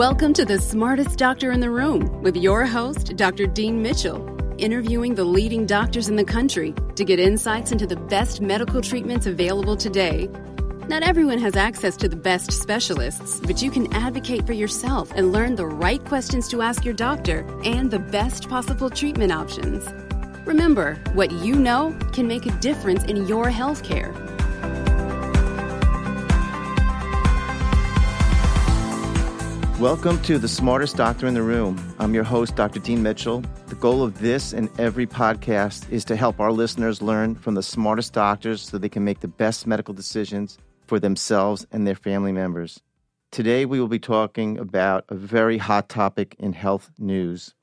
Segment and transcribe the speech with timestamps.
[0.00, 3.46] Welcome to the smartest doctor in the room with your host, Dr.
[3.46, 4.26] Dean Mitchell,
[4.56, 9.26] interviewing the leading doctors in the country to get insights into the best medical treatments
[9.26, 10.30] available today.
[10.88, 15.32] Not everyone has access to the best specialists, but you can advocate for yourself and
[15.32, 19.86] learn the right questions to ask your doctor and the best possible treatment options.
[20.46, 24.39] Remember, what you know can make a difference in your healthcare.
[29.80, 31.82] Welcome to The Smartest Doctor in the Room.
[31.98, 32.80] I'm your host, Dr.
[32.80, 33.42] Dean Mitchell.
[33.68, 37.62] The goal of this and every podcast is to help our listeners learn from the
[37.62, 42.30] smartest doctors so they can make the best medical decisions for themselves and their family
[42.30, 42.82] members.
[43.30, 47.54] Today, we will be talking about a very hot topic in health news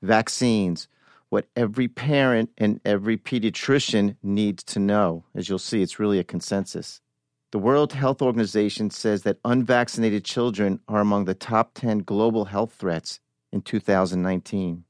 [0.00, 0.88] vaccines,
[1.28, 5.22] what every parent and every pediatrician needs to know.
[5.34, 7.02] As you'll see, it's really a consensus.
[7.50, 12.74] The World Health Organization says that unvaccinated children are among the top 10 global health
[12.74, 13.20] threats
[13.52, 14.84] in 2019.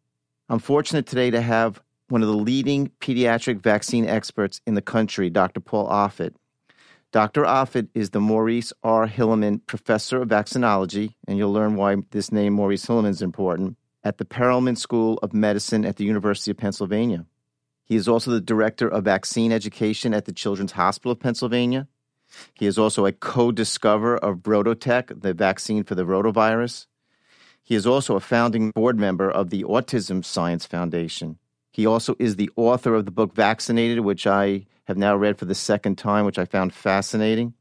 [0.48, 5.30] I'm fortunate today to have one of the leading pediatric vaccine experts in the country,
[5.30, 5.60] Dr.
[5.60, 6.34] Paul Offit.
[7.12, 7.44] Dr.
[7.44, 9.06] Offit is the Maurice R.
[9.06, 14.18] Hilleman Professor of Vaccinology, and you'll learn why this name, Maurice Hilleman, is important, at
[14.18, 17.24] the Perelman School of Medicine at the University of Pennsylvania.
[17.84, 21.86] He is also the Director of Vaccine Education at the Children's Hospital of Pennsylvania
[22.54, 26.86] he is also a co discoverer of RotaTeq, the vaccine for the rotavirus.
[27.62, 31.38] He is also a founding board member of the Autism Science Foundation.
[31.70, 35.44] He also is the author of the book Vaccinated, which I have now read for
[35.44, 37.54] the second time, which I found fascinating.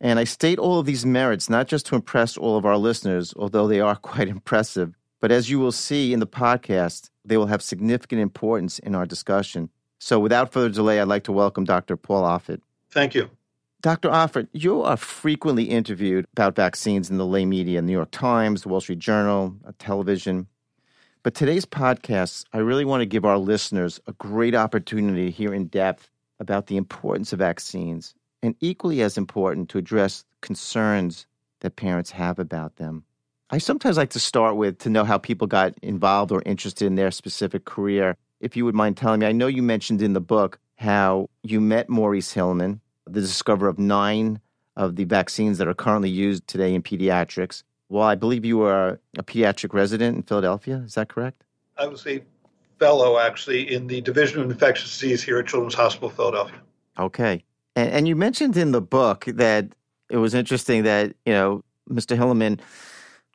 [0.00, 3.32] And I state all of these merits not just to impress all of our listeners,
[3.36, 7.46] although they are quite impressive, but as you will see in the podcast, they will
[7.46, 9.70] have significant importance in our discussion.
[9.98, 11.96] So without further delay, I'd like to welcome Dr.
[11.96, 12.60] Paul Offit.
[12.90, 13.30] Thank you.
[13.84, 14.08] Dr.
[14.08, 18.70] Offit, you are frequently interviewed about vaccines in the lay media, New York Times, the
[18.70, 20.46] Wall Street Journal, uh, television.
[21.22, 25.52] But today's podcast, I really want to give our listeners a great opportunity to hear
[25.52, 26.08] in depth
[26.40, 31.26] about the importance of vaccines and equally as important to address concerns
[31.60, 33.04] that parents have about them.
[33.50, 36.94] I sometimes like to start with to know how people got involved or interested in
[36.94, 38.16] their specific career.
[38.40, 41.60] If you would mind telling me, I know you mentioned in the book how you
[41.60, 44.40] met Maurice Hilleman the discoverer of nine
[44.76, 47.62] of the vaccines that are currently used today in pediatrics.
[47.88, 50.82] Well, I believe you are a pediatric resident in Philadelphia.
[50.84, 51.44] Is that correct?
[51.78, 52.22] I was a
[52.78, 56.60] fellow, actually, in the Division of Infectious Disease here at Children's Hospital Philadelphia.
[56.98, 57.44] Okay.
[57.76, 59.68] And, and you mentioned in the book that
[60.10, 62.16] it was interesting that, you know, Mr.
[62.16, 62.60] Hilleman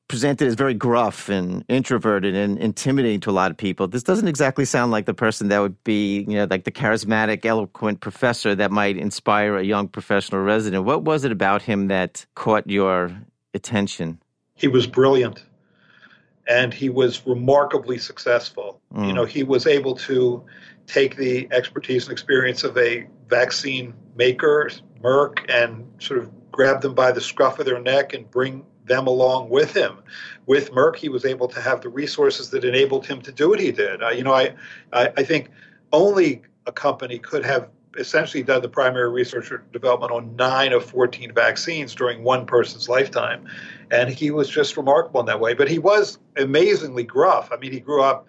[0.09, 3.87] presented as very gruff and introverted and intimidating to a lot of people.
[3.87, 7.45] This doesn't exactly sound like the person that would be, you know, like the charismatic,
[7.45, 10.83] eloquent professor that might inspire a young professional resident.
[10.83, 13.15] What was it about him that caught your
[13.53, 14.19] attention?
[14.55, 15.45] He was brilliant
[16.47, 18.81] and he was remarkably successful.
[18.93, 19.07] Mm.
[19.07, 20.43] You know, he was able to
[20.87, 24.71] take the expertise and experience of a vaccine maker,
[25.03, 29.07] Merck, and sort of grab them by the scruff of their neck and bring them
[29.07, 29.99] along with him.
[30.45, 33.61] With Merck, he was able to have the resources that enabled him to do what
[33.61, 34.03] he did.
[34.03, 34.53] Uh, you know, I,
[34.91, 35.49] I, I think
[35.93, 40.85] only a company could have essentially done the primary research or development on nine of
[40.85, 43.47] 14 vaccines during one person's lifetime.
[43.91, 45.53] And he was just remarkable in that way.
[45.53, 47.49] But he was amazingly gruff.
[47.51, 48.27] I mean, he grew up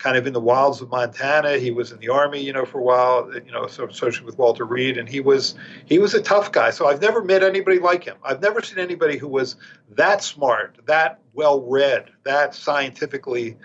[0.00, 1.58] kind of in the wilds of Montana.
[1.58, 4.38] He was in the army, you know, for a while, you know, so associated with
[4.38, 6.70] Walter Reed, and he was he was a tough guy.
[6.70, 8.16] So I've never met anybody like him.
[8.24, 9.56] I've never seen anybody who was
[9.90, 13.56] that smart, that well read, that scientifically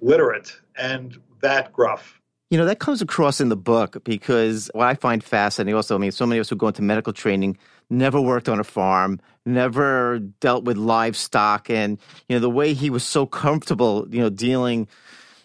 [0.00, 2.18] literate, and that gruff.
[2.50, 5.98] You know, that comes across in the book because what I find fascinating also, I
[5.98, 7.56] mean, so many of us who go into medical training
[7.88, 11.70] never worked on a farm, never dealt with livestock.
[11.70, 11.98] And,
[12.28, 14.86] you know, the way he was so comfortable, you know, dealing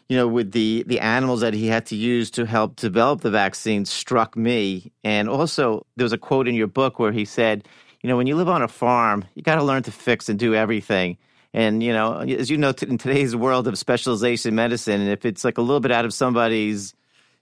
[0.09, 3.31] you know, with the the animals that he had to use to help develop the
[3.31, 4.91] vaccine struck me.
[5.03, 7.67] And also, there was a quote in your book where he said,
[8.01, 10.39] you know, when you live on a farm, you got to learn to fix and
[10.39, 11.17] do everything.
[11.53, 15.57] And you know, as you know, in today's world of specialization medicine, if it's like
[15.57, 16.93] a little bit out of somebody's,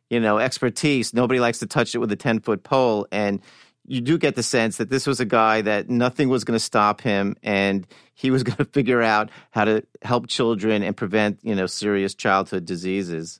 [0.09, 3.07] you know, expertise, nobody likes to touch it with a ten foot pole.
[3.11, 3.41] And
[3.87, 6.63] you do get the sense that this was a guy that nothing was going to
[6.63, 11.39] stop him and he was going to figure out how to help children and prevent
[11.43, 13.39] you know serious childhood diseases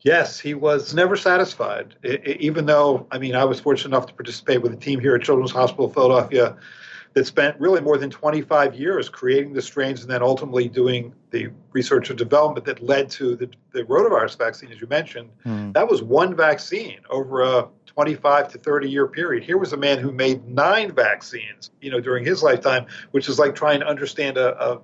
[0.00, 4.06] yes he was never satisfied it, it, even though i mean i was fortunate enough
[4.06, 6.56] to participate with a team here at children's hospital philadelphia
[7.14, 11.48] that spent really more than 25 years creating the strains and then ultimately doing the
[11.72, 15.30] research and development that led to the, the rotavirus vaccine, as you mentioned.
[15.46, 15.72] Mm.
[15.74, 19.44] That was one vaccine over a 25 to 30 year period.
[19.44, 23.38] Here was a man who made nine vaccines, you know, during his lifetime, which is
[23.38, 24.80] like trying to understand a, a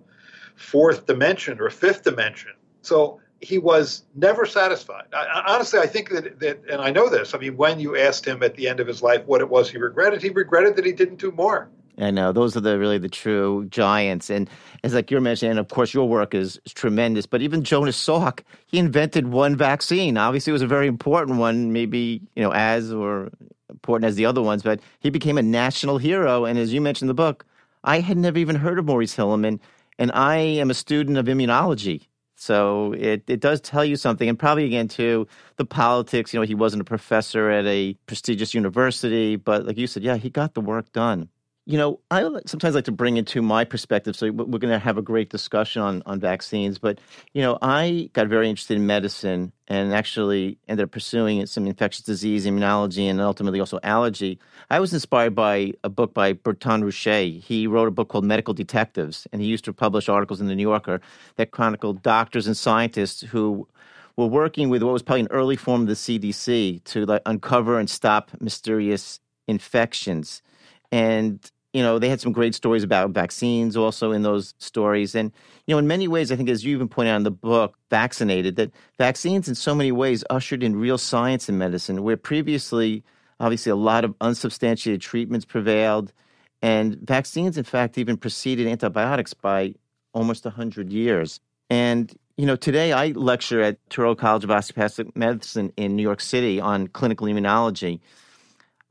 [0.54, 2.52] fourth dimension or a fifth dimension.
[2.82, 5.06] So he was never satisfied.
[5.12, 7.34] I, honestly, I think that, that, and I know this.
[7.34, 9.70] I mean, when you asked him at the end of his life what it was
[9.70, 11.68] he regretted, he regretted that he didn't do more.
[12.00, 14.48] I know uh, those are the really the true giants, and
[14.82, 17.26] as like you're mentioning, and of course your work is, is tremendous.
[17.26, 20.16] But even Jonas Salk, he invented one vaccine.
[20.16, 23.30] Obviously, it was a very important one, maybe you know as or
[23.68, 24.62] important as the other ones.
[24.62, 27.44] But he became a national hero, and as you mentioned in the book,
[27.84, 29.60] I had never even heard of Maurice Hilleman,
[29.98, 32.06] and I am a student of immunology.
[32.36, 36.32] So it, it does tell you something, and probably again too the politics.
[36.32, 40.16] You know, he wasn't a professor at a prestigious university, but like you said, yeah,
[40.16, 41.28] he got the work done.
[41.66, 44.16] You know, I sometimes like to bring into my perspective.
[44.16, 46.78] So we're going to have a great discussion on on vaccines.
[46.78, 46.98] But
[47.34, 52.04] you know, I got very interested in medicine and actually ended up pursuing some infectious
[52.04, 54.38] disease, immunology, and ultimately also allergy.
[54.70, 57.40] I was inspired by a book by Berton Roueché.
[57.40, 60.56] He wrote a book called Medical Detectives, and he used to publish articles in the
[60.56, 61.00] New Yorker
[61.36, 63.68] that chronicled doctors and scientists who
[64.16, 67.78] were working with what was probably an early form of the CDC to like uncover
[67.78, 70.42] and stop mysterious infections.
[70.92, 75.14] And you know, they had some great stories about vaccines also in those stories.
[75.14, 75.32] And,
[75.66, 77.76] you know, in many ways, I think, as you even pointed out in the book,
[77.90, 83.04] Vaccinated, that vaccines in so many ways ushered in real science in medicine, where previously,
[83.38, 86.12] obviously, a lot of unsubstantiated treatments prevailed.
[86.60, 89.74] And vaccines, in fact, even preceded antibiotics by
[90.12, 91.38] almost 100 years.
[91.70, 96.20] And, you know, today I lecture at Touro College of Osteopathic Medicine in New York
[96.20, 98.00] City on clinical immunology.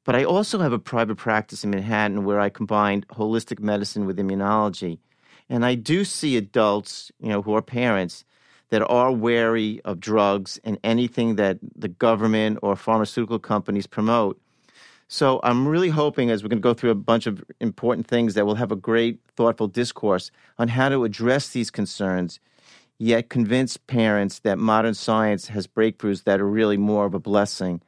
[0.06, 4.18] But I also have a private practice in Manhattan where I combine holistic medicine with
[4.18, 5.00] immunology.
[5.50, 8.24] And I do see adults, you know, who are parents
[8.70, 14.40] that are wary of drugs and anything that the government or pharmaceutical companies promote.
[15.08, 18.36] So I'm really hoping as we're going to go through a bunch of important things
[18.36, 20.30] that we'll have a great thoughtful discourse
[20.60, 22.40] on how to address these concerns
[23.00, 27.82] yet convince parents that modern science has breakthroughs that are really more of a blessing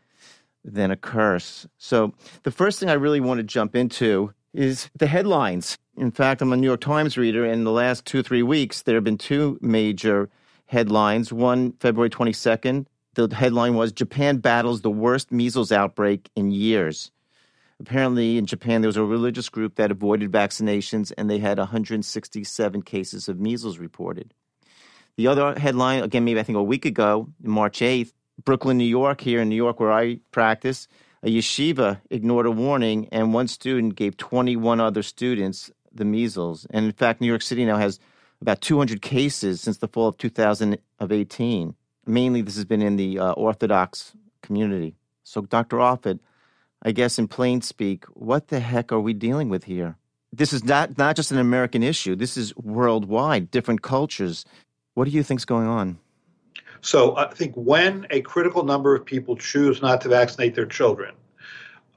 [0.64, 1.68] than a curse.
[1.78, 2.14] So,
[2.44, 5.78] the first thing I really want to jump into is the headlines.
[5.98, 8.82] In fact, I'm a New York Times reader, and in the last two, three weeks,
[8.82, 10.30] there have been two major
[10.66, 11.34] headlines.
[11.34, 12.86] One, February 22nd,
[13.16, 17.12] the headline was Japan battles the worst measles outbreak in years.
[17.80, 22.82] Apparently, in Japan, there was a religious group that avoided vaccinations, and they had 167
[22.84, 24.34] cases of measles reported.
[25.18, 28.14] The other headline, again, maybe I think a week ago, March 8th,
[28.44, 30.88] Brooklyn, New York, here in New York where I practice,
[31.24, 36.66] a yeshiva ignored a warning and one student gave 21 other students the measles.
[36.70, 38.00] And in fact, New York City now has
[38.42, 41.76] about 200 cases since the fall of 2018.
[42.08, 44.96] Mainly, this has been in the uh, Orthodox community.
[45.24, 45.78] So, Dr.
[45.78, 46.20] Offit,
[46.82, 49.98] I guess in plain speak, what the heck are we dealing with here?
[50.34, 52.16] This is not, not just an American issue.
[52.16, 54.46] This is worldwide, different cultures.
[54.96, 56.00] What do you think's going on?
[56.82, 61.16] So I think when a critical number of people choose not to vaccinate their children,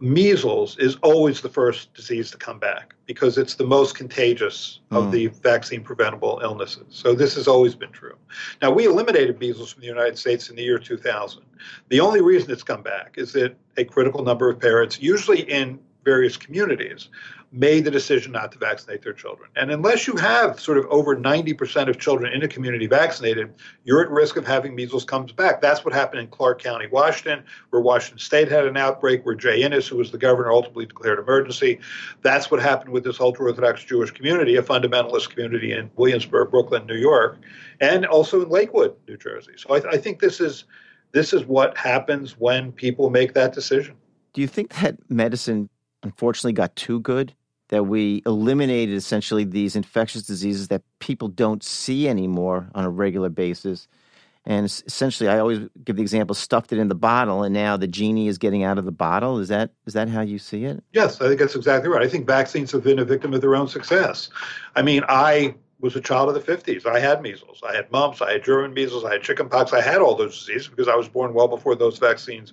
[0.01, 5.05] measles is always the first disease to come back because it's the most contagious of
[5.05, 5.11] mm.
[5.13, 6.85] the vaccine preventable illnesses.
[6.91, 8.17] So this has always been true.
[8.61, 11.43] Now we eliminated measles from the United States in the year 2000.
[11.89, 15.79] The only reason it's come back is that a critical number of parents, usually in
[16.05, 17.09] various communities,
[17.54, 19.49] made the decision not to vaccinate their children.
[19.54, 24.02] And unless you have sort of over 90% of children in a community vaccinated, you're
[24.02, 25.61] at risk of having measles comes back.
[25.61, 29.61] That's what happened in Clark County, Washington, where Washington State had an outbreak, where Jay
[29.62, 31.78] Inslee, who was the governor, ultimately declared emergency.
[32.23, 36.87] That's what happened with this ultra Orthodox Jewish community, a fundamentalist community in Williamsburg, Brooklyn,
[36.87, 37.38] New York,
[37.80, 39.52] and also in Lakewood, New Jersey.
[39.56, 40.64] So I, I think this is
[41.12, 43.94] this is what happens when people make that decision.
[44.32, 45.70] Do you think that medicine
[46.02, 47.32] unfortunately got too good?
[47.75, 53.28] That we eliminated essentially these infectious diseases that people don't see anymore on a regular
[53.28, 53.88] basis.
[54.47, 57.88] And essentially, I always give the example: stuffed it in the bottle, and now the
[57.88, 59.40] genie is getting out of the bottle.
[59.40, 60.85] Is that is that how you see it?
[60.93, 62.02] Yes, I think that's exactly right.
[62.02, 64.28] I think vaccines have been a victim of their own success.
[64.76, 66.87] I mean, I was a child of the 50s.
[66.87, 69.73] I had measles, I had mumps, I had German measles, I had chickenpox.
[69.73, 72.52] I had all those diseases because I was born well before those vaccines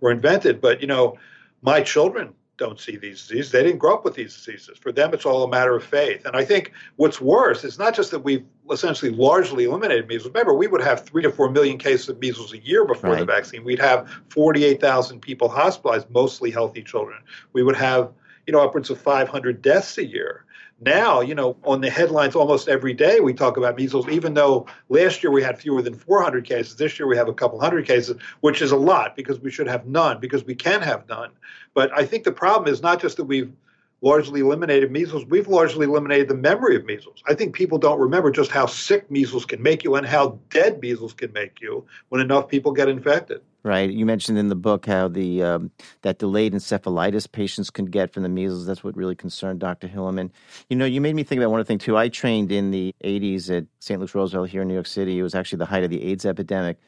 [0.00, 0.62] were invented.
[0.62, 1.18] But you know,
[1.60, 3.50] my children don't see these diseases.
[3.52, 4.78] They didn't grow up with these diseases.
[4.78, 6.24] For them, it's all a matter of faith.
[6.24, 10.32] And I think what's worse is not just that we've essentially largely eliminated measles.
[10.32, 13.18] Remember, we would have three to four million cases of measles a year before right.
[13.18, 13.64] the vaccine.
[13.64, 17.18] We'd have 48,000 people hospitalized, mostly healthy children.
[17.52, 18.12] We would have
[18.46, 20.44] you know upwards of 500 deaths a year.
[20.84, 24.66] Now, you know, on the headlines almost every day we talk about measles, even though
[24.88, 26.76] last year we had fewer than 400 cases.
[26.76, 29.68] This year we have a couple hundred cases, which is a lot because we should
[29.68, 31.30] have none, because we can have none.
[31.74, 33.52] But I think the problem is not just that we've
[34.00, 37.22] largely eliminated measles, we've largely eliminated the memory of measles.
[37.26, 40.80] I think people don't remember just how sick measles can make you and how dead
[40.80, 43.40] measles can make you when enough people get infected.
[43.64, 43.88] Right.
[43.88, 48.24] You mentioned in the book how the um, that delayed encephalitis patients can get from
[48.24, 48.66] the measles.
[48.66, 49.86] That's what really concerned Dr.
[49.86, 50.30] Hilleman.
[50.68, 51.96] You know, you made me think about one other thing too.
[51.96, 54.00] I trained in the 80s at St.
[54.00, 55.16] Luke's Roosevelt here in New York City.
[55.16, 56.78] It was actually the height of the AIDS epidemic.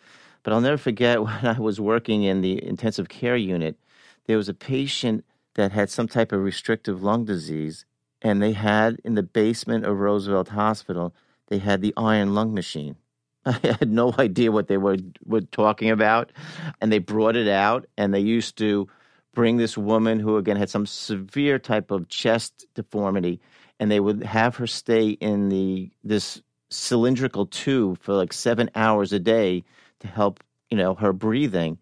[0.42, 3.78] But I'll never forget when I was working in the intensive care unit,
[4.26, 7.84] there was a patient that had some type of restrictive lung disease,
[8.20, 11.14] and they had in the basement of Roosevelt Hospital,
[11.46, 12.96] they had the iron lung machine
[13.46, 16.32] I had no idea what they were were talking about,
[16.80, 18.88] and they brought it out, and they used to
[19.34, 23.40] bring this woman who again had some severe type of chest deformity,
[23.78, 29.12] and they would have her stay in the this cylindrical tube for like seven hours
[29.12, 29.62] a day
[30.00, 31.78] to help you know her breathing,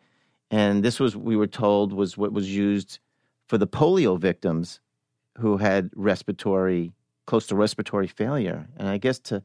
[0.51, 2.99] and this was we were told was what was used
[3.47, 4.81] for the polio victims
[5.39, 6.93] who had respiratory
[7.27, 9.43] close to respiratory failure, and I guess to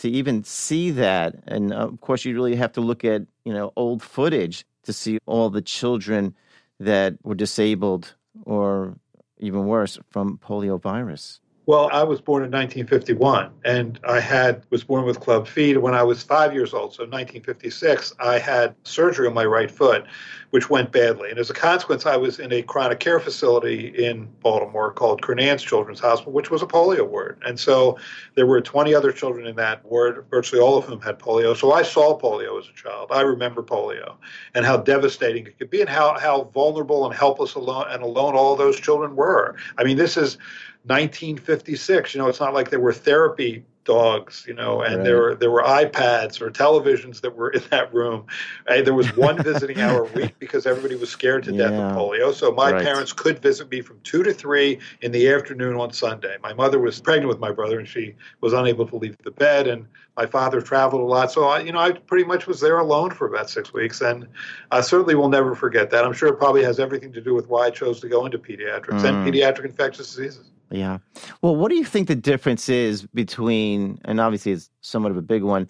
[0.00, 1.34] to even see that.
[1.46, 4.92] And uh, of course, you really have to look at you know old footage to
[4.92, 6.34] see all the children
[6.78, 8.14] that were disabled
[8.44, 8.96] or
[9.38, 11.40] even worse from polio virus.
[11.70, 15.80] Well, I was born in 1951, and I had was born with club feet.
[15.80, 20.04] When I was five years old, so 1956, I had surgery on my right foot,
[20.50, 21.30] which went badly.
[21.30, 25.62] And as a consequence, I was in a chronic care facility in Baltimore called Kernan's
[25.62, 27.40] Children's Hospital, which was a polio ward.
[27.46, 27.96] And so
[28.34, 31.56] there were 20 other children in that ward, virtually all of whom had polio.
[31.56, 33.10] So I saw polio as a child.
[33.12, 34.16] I remember polio
[34.56, 38.34] and how devastating it could be, and how how vulnerable and helpless alone and alone
[38.34, 39.54] all those children were.
[39.78, 40.36] I mean, this is
[40.84, 42.14] 1956.
[42.14, 45.04] You know, it's not like there were therapy dogs, you know, and right.
[45.04, 48.26] there were there were iPads or televisions that were in that room.
[48.66, 51.96] And there was one visiting hour a week because everybody was scared to death of
[51.96, 52.32] polio.
[52.32, 52.84] So my right.
[52.84, 56.36] parents could visit me from two to three in the afternoon on Sunday.
[56.42, 59.66] My mother was pregnant with my brother, and she was unable to leave the bed.
[59.66, 62.78] And my father traveled a lot, so I, you know, I pretty much was there
[62.78, 64.28] alone for about six weeks, and
[64.70, 66.04] I certainly will never forget that.
[66.04, 68.38] I'm sure it probably has everything to do with why I chose to go into
[68.38, 69.04] pediatrics mm.
[69.04, 70.50] and pediatric infectious diseases.
[70.70, 70.98] Yeah.
[71.42, 75.22] Well, what do you think the difference is between, and obviously it's somewhat of a
[75.22, 75.68] big one,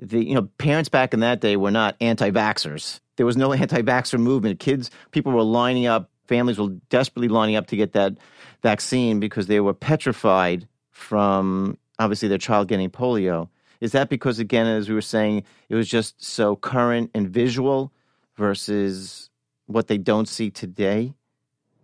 [0.00, 3.00] the you know parents back in that day were not anti-vaxxers.
[3.16, 4.58] There was no anti-vaxxer movement.
[4.58, 8.14] Kids, people were lining up, families were desperately lining up to get that
[8.62, 13.48] vaccine because they were petrified from obviously their child getting polio.
[13.80, 17.92] Is that because again, as we were saying, it was just so current and visual
[18.36, 19.30] versus
[19.66, 21.14] what they don't see today?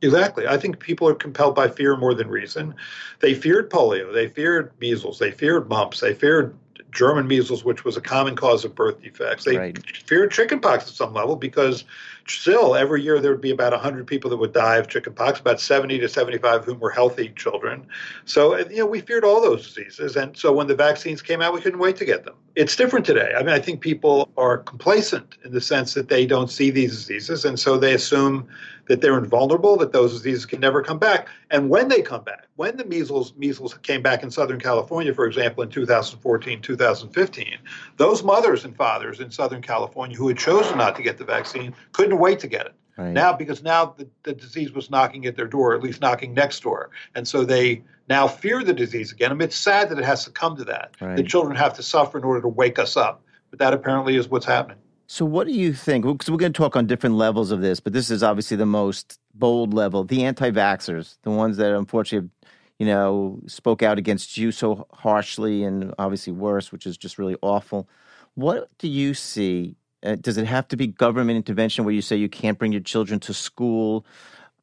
[0.03, 0.47] Exactly.
[0.47, 2.75] I think people are compelled by fear more than reason.
[3.21, 6.57] They feared polio, they feared measles, they feared mumps, they feared
[6.97, 9.45] German measles, which was a common cause of birth defects.
[9.45, 9.97] They right.
[10.07, 11.85] feared chickenpox at some level because
[12.27, 15.61] still every year there would be about 100 people that would die of chickenpox, about
[15.61, 17.87] 70 to 75 of whom were healthy children.
[18.25, 20.17] So, you know, we feared all those diseases.
[20.17, 22.35] And so when the vaccines came out, we couldn't wait to get them.
[22.55, 23.33] It's different today.
[23.37, 26.93] I mean, I think people are complacent in the sense that they don't see these
[26.93, 27.45] diseases.
[27.45, 28.49] And so they assume
[28.87, 31.29] that they're invulnerable, that those diseases can never come back.
[31.51, 35.27] And when they come back, when the measles measles came back in Southern California, for
[35.27, 37.59] example, in 2014, 2015,
[37.97, 41.75] those mothers and fathers in Southern California who had chosen not to get the vaccine
[41.93, 42.75] couldn't wait to get it.
[42.97, 43.13] Right.
[43.13, 46.61] Now, because now the, the disease was knocking at their door, at least knocking next
[46.63, 46.91] door.
[47.15, 49.31] And so they now fear the disease again.
[49.31, 50.95] I mean, it's sad that it has to come to that.
[51.01, 51.17] Right.
[51.17, 53.23] The children have to suffer in order to wake us up.
[53.51, 54.79] But that apparently is what's happening.
[55.09, 56.05] So, what do you think?
[56.05, 58.67] Because we're going to talk on different levels of this, but this is obviously the
[58.67, 60.03] most bold level.
[60.03, 62.31] The anti-vaxxers, the ones that unfortunately,
[62.79, 67.37] you know, spoke out against you so harshly, and obviously worse, which is just really
[67.41, 67.89] awful.
[68.35, 69.77] What do you see?
[70.03, 72.83] Uh, does it have to be government intervention where you say you can't bring your
[72.83, 74.05] children to school?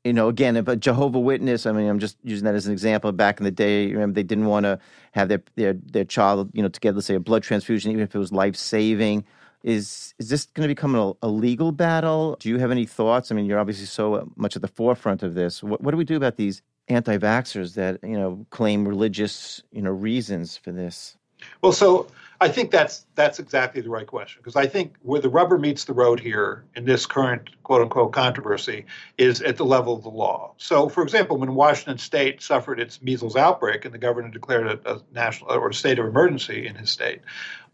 [0.04, 2.74] You know, again, if a Jehovah Witness, I mean, I'm just using that as an
[2.74, 3.10] example.
[3.14, 4.78] Back in the day, remember they didn't want to
[5.14, 8.04] have their their their child, you know, to get let's say a blood transfusion, even
[8.04, 9.24] if it was life saving
[9.64, 12.36] is is this going to become a, a, legal battle?
[12.40, 13.32] Do you have any thoughts?
[13.32, 15.64] I mean, you're obviously so uh, much at the forefront of this.
[15.64, 19.92] What, what do we do about these anti-vaxxers that you know claim religious you know
[19.92, 21.18] reasons for this?
[21.62, 22.08] Well, so
[22.42, 25.86] I think that's that's exactly the right question because I think where the rubber meets
[25.86, 28.86] the road here in this current quote unquote controversy
[29.18, 30.54] is at the level of the law.
[30.58, 34.96] So, for example, when Washington State suffered its measles outbreak and the governor declared a,
[34.96, 37.22] a national or a state of emergency in his state,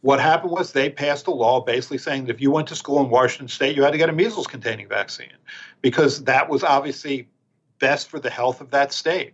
[0.02, 3.04] what happened was they passed a law basically saying that if you went to school
[3.04, 5.28] in Washington State, you had to get a measles containing vaccine
[5.82, 7.28] because that was obviously
[7.80, 9.34] best for the health of that state.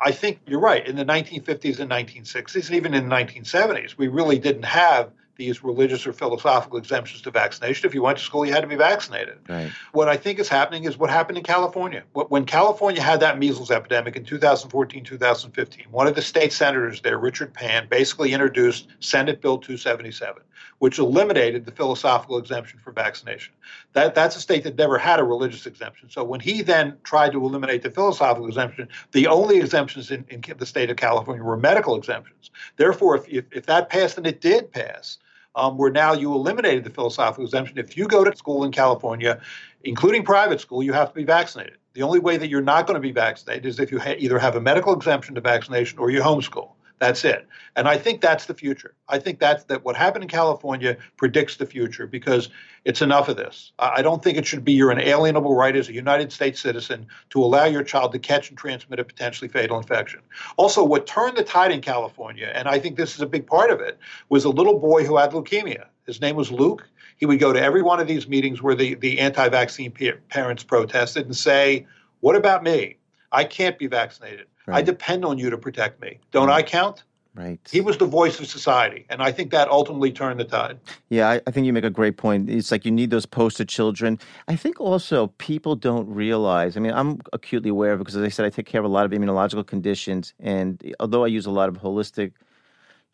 [0.00, 0.86] I think you're right.
[0.86, 5.62] In the 1950s and 1960s, and even in the 1970s, we really didn't have these
[5.62, 7.88] religious or philosophical exemptions to vaccination.
[7.88, 9.38] If you went to school, you had to be vaccinated.
[9.48, 9.70] Right.
[9.92, 12.02] What I think is happening is what happened in California.
[12.12, 17.18] When California had that measles epidemic in 2014, 2015, one of the state senators there,
[17.18, 20.42] Richard Pan, basically introduced Senate Bill 277,
[20.80, 23.54] which eliminated the philosophical exemption for vaccination.
[23.92, 26.10] That, that's a state that never had a religious exemption.
[26.10, 30.42] So when he then tried to eliminate the philosophical exemption, the only exemptions in, in
[30.58, 32.50] the state of California were medical exemptions.
[32.76, 35.18] Therefore, if, if, if that passed, and it did pass,
[35.58, 37.78] um, where now you eliminated the philosophical exemption.
[37.78, 39.40] If you go to school in California,
[39.82, 41.78] including private school, you have to be vaccinated.
[41.94, 44.38] The only way that you're not going to be vaccinated is if you ha- either
[44.38, 46.70] have a medical exemption to vaccination or you homeschool.
[46.98, 47.46] That's it.
[47.76, 48.94] And I think that's the future.
[49.08, 52.48] I think that's that what happened in California predicts the future because
[52.84, 53.72] it's enough of this.
[53.78, 57.42] I don't think it should be your inalienable right as a United States citizen to
[57.42, 60.20] allow your child to catch and transmit a potentially fatal infection.
[60.56, 63.70] Also, what turned the tide in California, and I think this is a big part
[63.70, 65.86] of it, was a little boy who had leukemia.
[66.06, 66.88] His name was Luke.
[67.18, 69.92] He would go to every one of these meetings where the, the anti vaccine
[70.30, 71.86] parents protested and say,
[72.20, 72.96] What about me?
[73.30, 74.46] I can't be vaccinated.
[74.68, 74.76] Right.
[74.76, 76.18] I depend on you to protect me.
[76.30, 76.56] Don't right.
[76.56, 77.02] I count?
[77.34, 77.58] Right.
[77.72, 80.78] He was the voice of society, and I think that ultimately turned the tide.
[81.08, 82.50] Yeah, I, I, think you make a great point.
[82.50, 84.18] It's like you need those poster children.
[84.46, 86.76] I think also people don't realize.
[86.76, 88.84] I mean, I'm acutely aware of it because, as I said, I take care of
[88.84, 92.32] a lot of immunological conditions, and although I use a lot of holistic,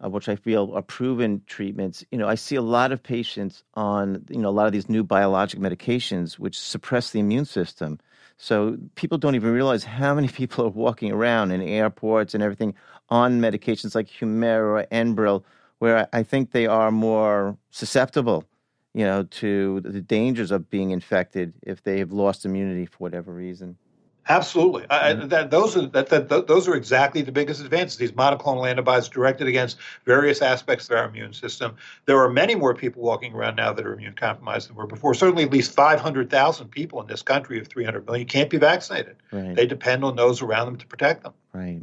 [0.02, 3.62] uh, which I feel are proven treatments, you know, I see a lot of patients
[3.74, 8.00] on you know a lot of these new biologic medications which suppress the immune system.
[8.36, 12.74] So people don't even realize how many people are walking around in airports and everything
[13.10, 15.44] on medications like Humira or Enbrel,
[15.78, 18.44] where I think they are more susceptible,
[18.94, 23.32] you know, to the dangers of being infected if they have lost immunity for whatever
[23.32, 23.76] reason.
[24.28, 24.86] Absolutely.
[24.88, 25.28] I, mm-hmm.
[25.28, 27.98] that, those are that, that, those are exactly the biggest advances.
[27.98, 31.76] These monoclonal antibodies directed against various aspects of our immune system.
[32.06, 35.12] There are many more people walking around now that are immune compromised than were before.
[35.12, 39.16] Certainly, at least 500,000 people in this country of 300 million can't be vaccinated.
[39.30, 39.54] Right.
[39.54, 41.34] They depend on those around them to protect them.
[41.52, 41.82] Right.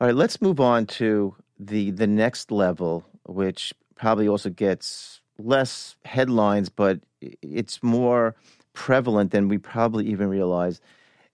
[0.00, 0.14] All right.
[0.14, 7.00] Let's move on to the the next level, which probably also gets less headlines, but
[7.20, 8.36] it's more
[8.72, 10.80] prevalent than we probably even realize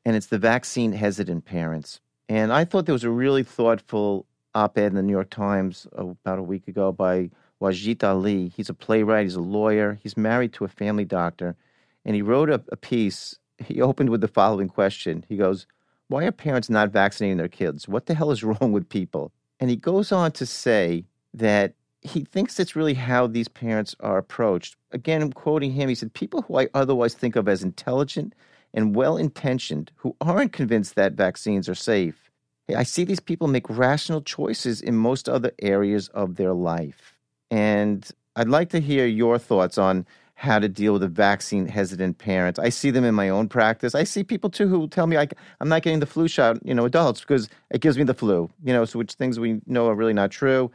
[0.04, 2.00] and it's the vaccine hesitant parents.
[2.28, 5.86] And I thought there was a really thoughtful op ed in the New York Times
[5.98, 8.48] uh, about a week ago by Wajahat Ali.
[8.48, 11.56] He's a playwright, he's a lawyer, he's married to a family doctor,
[12.04, 13.38] and he wrote a, a piece.
[13.58, 15.66] He opened with the following question He goes,
[16.08, 17.88] Why are parents not vaccinating their kids?
[17.88, 19.32] What the hell is wrong with people?
[19.60, 24.18] And he goes on to say that he thinks it's really how these parents are
[24.18, 24.76] approached.
[24.90, 28.34] Again, I'm quoting him, he said, People who I otherwise think of as intelligent,
[28.74, 32.30] and well intentioned who aren't convinced that vaccines are safe.
[32.74, 37.18] I see these people make rational choices in most other areas of their life.
[37.50, 42.18] And I'd like to hear your thoughts on how to deal with a vaccine hesitant
[42.18, 42.58] parent.
[42.58, 43.94] I see them in my own practice.
[43.94, 45.28] I see people too who tell me I,
[45.60, 48.50] am not getting the flu shot, you know, adults, because it gives me the flu,
[48.64, 50.70] you know, so which things we know are really not true.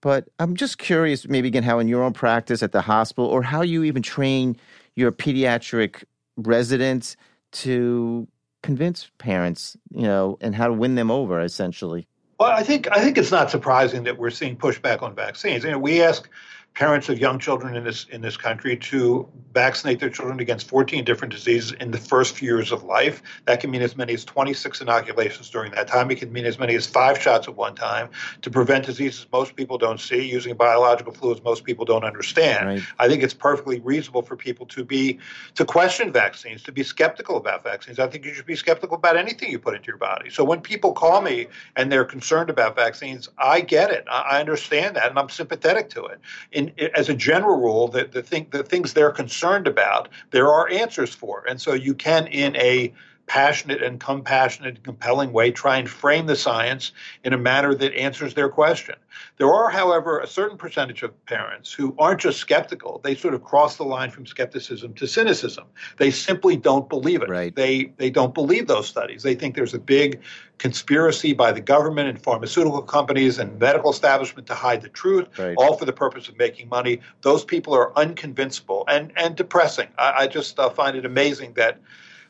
[0.00, 3.42] But I'm just curious, maybe again, how in your own practice at the hospital or
[3.42, 4.56] how you even train
[4.94, 6.04] your pediatric
[6.36, 7.16] residents
[7.52, 8.28] to
[8.62, 12.06] convince parents, you know, and how to win them over essentially?
[12.38, 15.64] Well, I think I think it's not surprising that we're seeing pushback on vaccines.
[15.64, 16.28] You know, we ask
[16.74, 21.04] parents of young children in this in this country to vaccinate their children against 14
[21.04, 23.20] different diseases in the first few years of life.
[23.46, 26.10] That can mean as many as 26 inoculations during that time.
[26.12, 28.10] It can mean as many as five shots at one time
[28.42, 32.68] to prevent diseases most people don't see using biological fluids most people don't understand.
[32.68, 32.82] Right.
[33.00, 35.18] I think it's perfectly reasonable for people to be
[35.56, 37.98] to question vaccines, to be skeptical about vaccines.
[37.98, 40.30] I think you should be skeptical about anything you put into your body.
[40.30, 44.04] So when people call me and they're concerned about vaccines, I get it.
[44.08, 46.20] I understand that, and I'm sympathetic to it.
[46.58, 51.14] In, as a general rule, the thing, the things they're concerned about, there are answers
[51.14, 51.44] for.
[51.48, 52.92] And so you can, in a
[53.28, 57.94] passionate and compassionate and compelling way try and frame the science in a manner that
[57.94, 58.96] answers their question.
[59.36, 63.44] There are, however, a certain percentage of parents who aren't just skeptical, they sort of
[63.44, 65.64] cross the line from skepticism to cynicism.
[65.98, 67.28] They simply don't believe it.
[67.28, 67.54] Right.
[67.54, 69.22] They they don't believe those studies.
[69.22, 70.20] They think there's a big
[70.56, 75.54] conspiracy by the government and pharmaceutical companies and medical establishment to hide the truth, right.
[75.58, 77.00] all for the purpose of making money.
[77.20, 79.88] Those people are unconvincible and and depressing.
[79.98, 81.78] I, I just uh, find it amazing that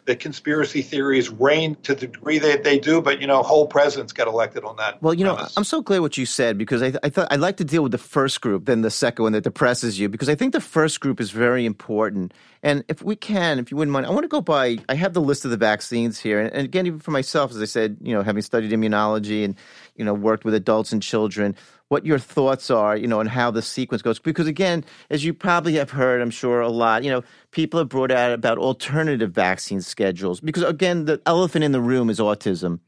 [0.08, 4.10] the conspiracy theories reign to the degree that they do, but you know, whole presidents
[4.10, 5.00] get elected on that.
[5.02, 7.58] Well, you know, I'm so glad what you said because I, I thought I'd like
[7.58, 10.34] to deal with the first group than the second one that depresses you because I
[10.34, 12.32] think the first group is very important.
[12.62, 14.78] And if we can, if you wouldn't mind, I want to go by.
[14.88, 17.60] I have the list of the vaccines here, and, and again, even for myself, as
[17.60, 19.56] I said, you know, having studied immunology and
[19.94, 21.54] you know worked with adults and children
[21.88, 24.18] what your thoughts are, you know, and how the sequence goes.
[24.18, 27.88] Because again, as you probably have heard, I'm sure a lot, you know, people have
[27.88, 30.40] brought out about alternative vaccine schedules.
[30.40, 32.80] Because again, the elephant in the room is autism.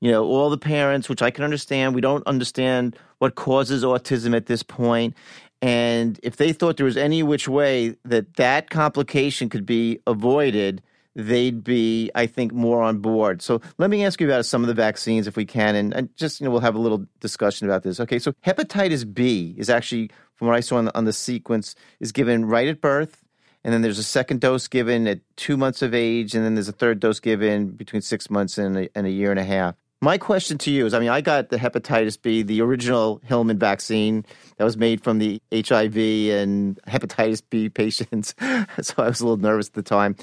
[0.00, 4.34] You know, all the parents, which I can understand, we don't understand what causes autism
[4.34, 5.14] at this point.
[5.62, 10.82] And if they thought there was any which way that that complication could be avoided,
[11.18, 13.42] they'd be, I think, more on board.
[13.42, 16.16] So let me ask you about some of the vaccines if we can, and, and
[16.16, 17.98] just you know we'll have a little discussion about this.
[17.98, 21.74] Okay, so hepatitis B is actually, from what I saw on the, on the sequence,
[21.98, 23.24] is given right at birth,
[23.64, 26.68] and then there's a second dose given at two months of age, and then there's
[26.68, 29.74] a third dose given between six months and a, and a year and a half.
[30.00, 33.58] My question to you is I mean, I got the hepatitis B, the original Hilleman
[33.58, 34.24] vaccine
[34.56, 38.36] that was made from the HIV and hepatitis B patients.
[38.80, 40.14] so I was a little nervous at the time.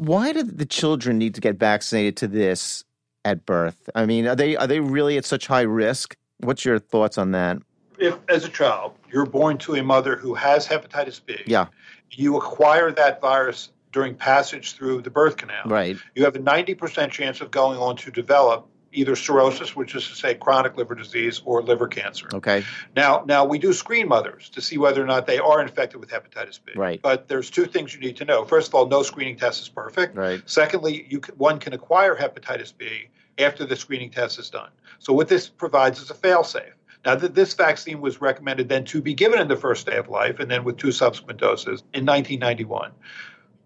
[0.00, 2.84] Why do the children need to get vaccinated to this
[3.26, 3.90] at birth?
[3.94, 6.16] I mean, are they are they really at such high risk?
[6.38, 7.58] What's your thoughts on that?
[7.98, 11.66] If as a child you're born to a mother who has hepatitis B, yeah,
[12.12, 15.64] you acquire that virus during passage through the birth canal.
[15.66, 15.98] Right.
[16.14, 20.14] You have a 90% chance of going on to develop either cirrhosis, which is to
[20.14, 22.28] say chronic liver disease, or liver cancer.
[22.34, 22.64] Okay.
[22.96, 26.10] Now, now we do screen mothers to see whether or not they are infected with
[26.10, 26.72] hepatitis B.
[26.76, 27.00] Right.
[27.00, 28.44] But there's two things you need to know.
[28.44, 30.16] First of all, no screening test is perfect.
[30.16, 30.42] Right.
[30.46, 34.70] Secondly, you can, one can acquire hepatitis B after the screening test is done.
[34.98, 36.74] So what this provides is a fail-safe.
[37.04, 40.08] Now, th- this vaccine was recommended then to be given in the first day of
[40.08, 42.92] life and then with two subsequent doses in 1991.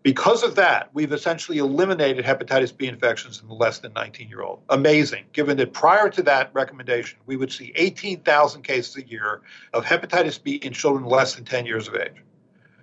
[0.05, 4.43] Because of that, we've essentially eliminated hepatitis B infections in the less than 19 year
[4.43, 4.61] old.
[4.69, 9.41] Amazing, given that prior to that recommendation, we would see 18,000 cases a year
[9.73, 12.23] of hepatitis B in children less than 10 years of age.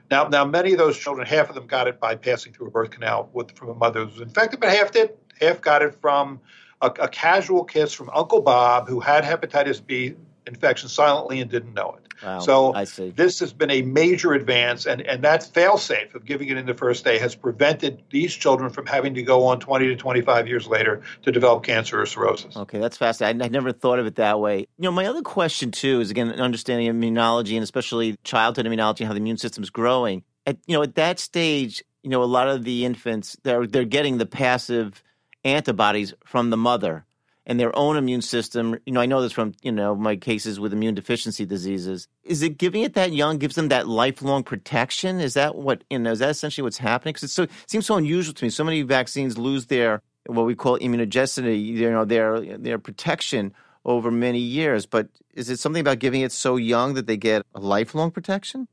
[0.09, 2.71] Now, now many of those children, half of them got it by passing through a
[2.71, 5.11] birth canal with, from a mother who was infected, but half did.
[5.39, 6.39] Half got it from
[6.81, 10.15] a, a casual kiss from Uncle Bob who had hepatitis B
[10.47, 12.10] infection silently and didn't know it.
[12.23, 13.09] Wow, so I see.
[13.09, 16.73] this has been a major advance, and, and that fail-safe of giving it in the
[16.73, 20.67] first day has prevented these children from having to go on 20 to 25 years
[20.67, 22.55] later to develop cancer or cirrhosis.
[22.55, 23.41] Okay, that's fascinating.
[23.41, 24.59] I, I never thought of it that way.
[24.59, 29.07] You know, my other question too is again understanding immunology and especially childhood immunology and
[29.07, 30.23] how the immune system is growing.
[30.45, 33.85] At you know, at that stage, you know, a lot of the infants they're they're
[33.85, 35.03] getting the passive
[35.43, 37.05] antibodies from the mother
[37.45, 38.77] and their own immune system.
[38.85, 42.07] You know, I know this from, you know, my cases with immune deficiency diseases.
[42.23, 45.19] Is it giving it that young gives them that lifelong protection?
[45.19, 47.13] Is that what, you know, is that essentially what's happening?
[47.13, 48.49] Because so, it seems so unusual to me.
[48.49, 53.53] So many vaccines lose their, what we call immunogenicity, you know, their, their protection
[53.85, 54.85] over many years.
[54.85, 58.67] But is it something about giving it so young that they get a lifelong protection?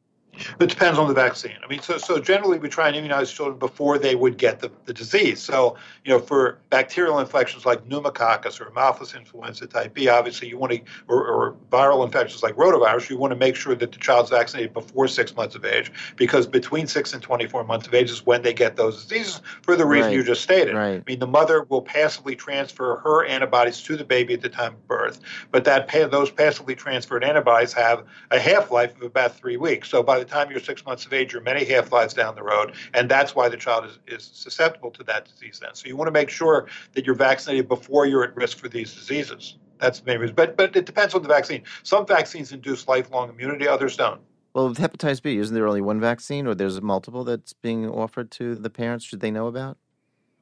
[0.60, 1.56] It depends on the vaccine.
[1.62, 4.70] I mean, so so generally we try and immunize children before they would get the,
[4.86, 5.40] the disease.
[5.40, 10.58] So, you know, for bacterial infections like pneumococcus or Haemophilus influenza type B, obviously you
[10.58, 13.98] want to, or, or viral infections like rotavirus, you want to make sure that the
[13.98, 18.10] child's vaccinated before six months of age, because between six and 24 months of age
[18.10, 20.16] is when they get those diseases for the reason Right.
[20.16, 20.74] you just stated.
[20.74, 21.00] Right.
[21.00, 24.74] I mean, the mother will passively transfer her antibodies to the baby at the time
[24.74, 25.20] of birth,
[25.50, 29.88] but that those passively transferred antibodies have a half life of about three weeks.
[29.90, 32.42] So by the time you're six months of age, you're many half lives down the
[32.42, 35.74] road, and that's why the child is, is susceptible to that disease then.
[35.74, 38.94] So you want to make sure that you're vaccinated before you're at risk for these
[38.94, 39.56] diseases.
[39.78, 40.34] That's the main reason.
[40.34, 41.62] But, but it depends on the vaccine.
[41.82, 44.20] Some vaccines induce lifelong immunity, others don't.
[44.54, 48.30] Well, with hepatitis B, isn't there only one vaccine or there's multiple that's being offered
[48.32, 49.04] to the parents?
[49.04, 49.78] Should they know about?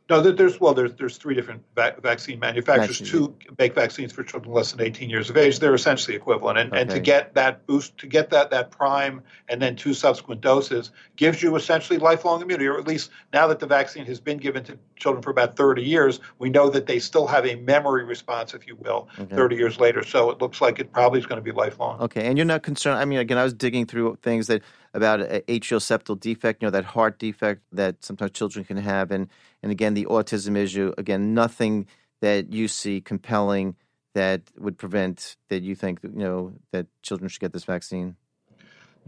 [0.08, 3.00] No, there's well, there's there's three different va- vaccine manufacturers.
[3.00, 3.06] Vaccine.
[3.06, 5.58] Two make vaccines for children less than 18 years of age.
[5.58, 9.60] They're essentially equivalent, and, and to get that boost, to get that that prime, and
[9.60, 13.66] then two subsequent doses gives you essentially lifelong immunity, or at least now that the
[13.66, 17.26] vaccine has been given to children for about 30 years, we know that they still
[17.26, 19.34] have a memory response, if you will, Okay.
[19.34, 20.04] 30 years later.
[20.04, 22.00] So it looks like it probably is going to be lifelong.
[22.00, 22.98] Okay, and you're not concerned.
[22.98, 24.62] I mean, again, I was digging through things that
[24.96, 29.10] about a atrial septal defect, you know, that heart defect that sometimes children can have,
[29.12, 29.28] and
[29.62, 30.92] and again, the autism issue.
[30.98, 31.86] Again, nothing
[32.20, 33.76] that you see compelling
[34.14, 38.16] that would prevent that you think you know that children should get this vaccine.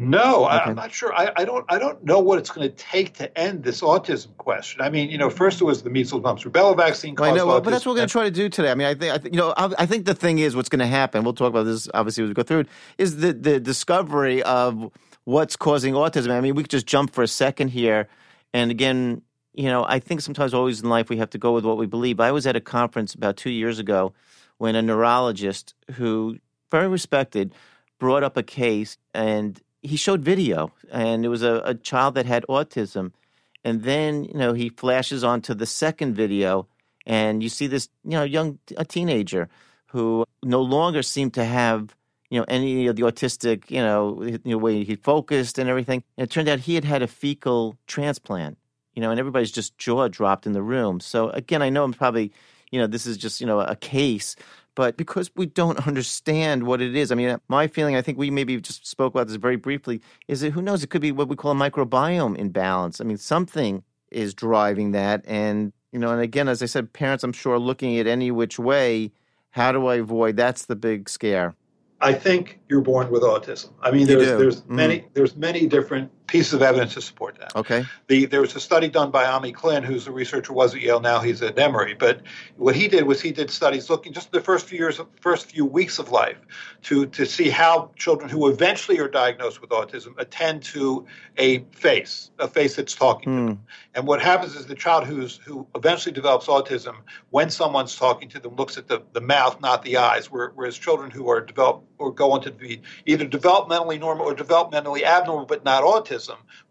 [0.01, 0.70] No, I, Okay.
[0.70, 1.12] I'm not sure.
[1.12, 1.64] I, I don't.
[1.68, 4.81] I don't know what it's going to take to end this autism question.
[4.81, 7.16] I mean, you know, first it was the measles, mumps, rubella vaccine.
[7.18, 8.70] I know, but that's what we're going to try to do today.
[8.70, 10.68] I mean, I think, I think you know, I, I think the thing is, what's
[10.68, 11.24] going to happen.
[11.24, 12.68] We'll talk about this obviously as we go through it.
[12.96, 14.92] Is the the discovery of
[15.29, 16.31] what's causing autism.
[16.31, 18.09] I mean, we could just jump for a second here,
[18.55, 19.21] and again,
[19.53, 21.85] you know, I think sometimes always in life we have to go with what we
[21.85, 22.19] believe.
[22.19, 24.14] I was at a conference about two years ago
[24.57, 26.38] when a neurologist who
[26.71, 27.55] very respected
[27.99, 32.25] brought up a case and he showed video and it was a, a child that
[32.25, 33.12] had autism
[33.64, 36.67] and then you know he flashes on to the second video
[37.07, 39.49] and you see this you know young a teenager
[39.87, 41.95] who no longer seemed to have
[42.31, 46.25] you know any of the autistic you know, know way he focused and everything and
[46.25, 48.59] it turned out he had had a fecal transplant
[48.95, 51.93] you know and everybody's just jaw dropped in the room so again i know i'm
[51.93, 52.33] probably
[52.71, 54.37] you know this is just you know a case
[54.79, 58.31] but because we don't understand what it is, I mean, my feeling, I think we
[58.31, 60.85] maybe just spoke about this very briefly, is that who knows?
[60.85, 63.01] It could be what we call a microbiome imbalance.
[63.01, 65.25] I mean, something is driving that.
[65.27, 68.57] And, you know, and again, as I said, parents, I'm sure, looking at any which
[68.57, 69.11] way.
[69.51, 70.37] How do I avoid?
[70.37, 71.57] That's the big scare.
[72.00, 73.70] I think you're born with autism.
[73.82, 74.76] I mean, there's there's mm-hmm.
[74.76, 77.57] many there's many different pieces of evidence to support that.
[77.57, 77.85] Okay.
[78.07, 81.01] The, there was a study done by Ami Klin, who's a researcher, was at Yale,
[81.01, 81.95] now he's at Emory.
[81.95, 82.21] But
[82.57, 85.64] what he did was he did studies looking just the first few years, first few
[85.64, 86.37] weeks of life,
[86.83, 91.07] to to see how children who eventually are diagnosed with autism attend to
[91.38, 93.37] a face, a face that's talking mm.
[93.37, 93.47] to hmm.
[93.47, 93.67] them.
[93.95, 96.97] And what happens is the child who's who eventually develops autism,
[97.31, 100.31] when someone's talking to them, looks at the, the mouth, not the eyes.
[100.31, 105.03] Whereas children who are develop or go on to be either developmentally normal or developmentally
[105.03, 106.17] abnormal, but not autism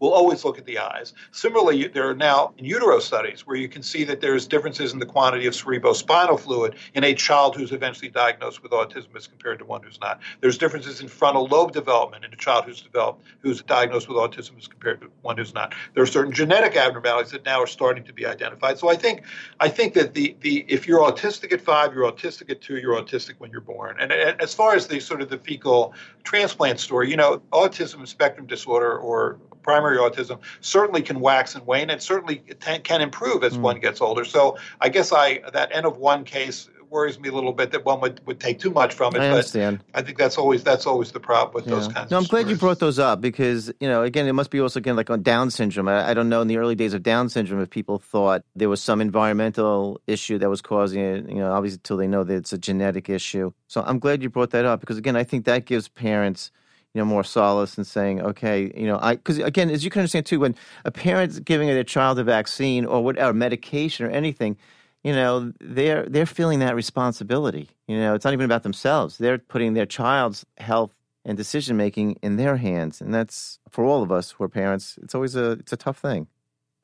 [0.00, 1.14] will always look at the eyes.
[1.30, 4.98] Similarly, there are now in utero studies where you can see that there's differences in
[4.98, 9.58] the quantity of cerebrospinal fluid in a child who's eventually diagnosed with autism as compared
[9.58, 10.20] to one who's not.
[10.40, 14.58] There's differences in frontal lobe development in a child who's developed who's diagnosed with autism
[14.58, 15.74] as compared to one who's not.
[15.94, 18.78] There are certain genetic abnormalities that now are starting to be identified.
[18.78, 19.22] So I think
[19.60, 23.00] I think that the the if you're autistic at five, you're autistic at two, you're
[23.00, 23.96] autistic when you're born.
[24.00, 28.46] And as far as the sort of the fecal transplant story, you know, autism spectrum
[28.46, 33.60] disorder or primary autism certainly can wax and wane and certainly can improve as mm.
[33.60, 34.24] one gets older.
[34.24, 37.84] So I guess I that N of one case worries me a little bit that
[37.84, 39.20] one would, would take too much from it.
[39.20, 39.84] I understand.
[39.94, 41.74] I think that's always that's always the problem with yeah.
[41.74, 42.10] those kinds.
[42.10, 42.56] No, I'm glad stories.
[42.56, 45.22] you brought those up because you know again it must be also again like on
[45.22, 45.88] Down syndrome.
[45.88, 48.68] I, I, don't know in the early days of Down syndrome if people thought there
[48.68, 51.28] was some environmental issue that was causing it.
[51.28, 53.52] You know, obviously until they know that it's a genetic issue.
[53.66, 56.50] So I'm glad you brought that up because again I think that gives parents
[56.94, 60.00] you know, more solace in saying, okay, you know, I because again, as you can
[60.00, 64.56] understand too, when a parent's giving their child a vaccine or whatever medication or anything,
[65.04, 67.68] you know, they're they're feeling that responsibility.
[67.86, 72.18] You know, it's not even about themselves; they're putting their child's health and decision making
[72.22, 74.98] in their hands, and that's for all of us who are parents.
[75.02, 76.26] It's always a it's a tough thing.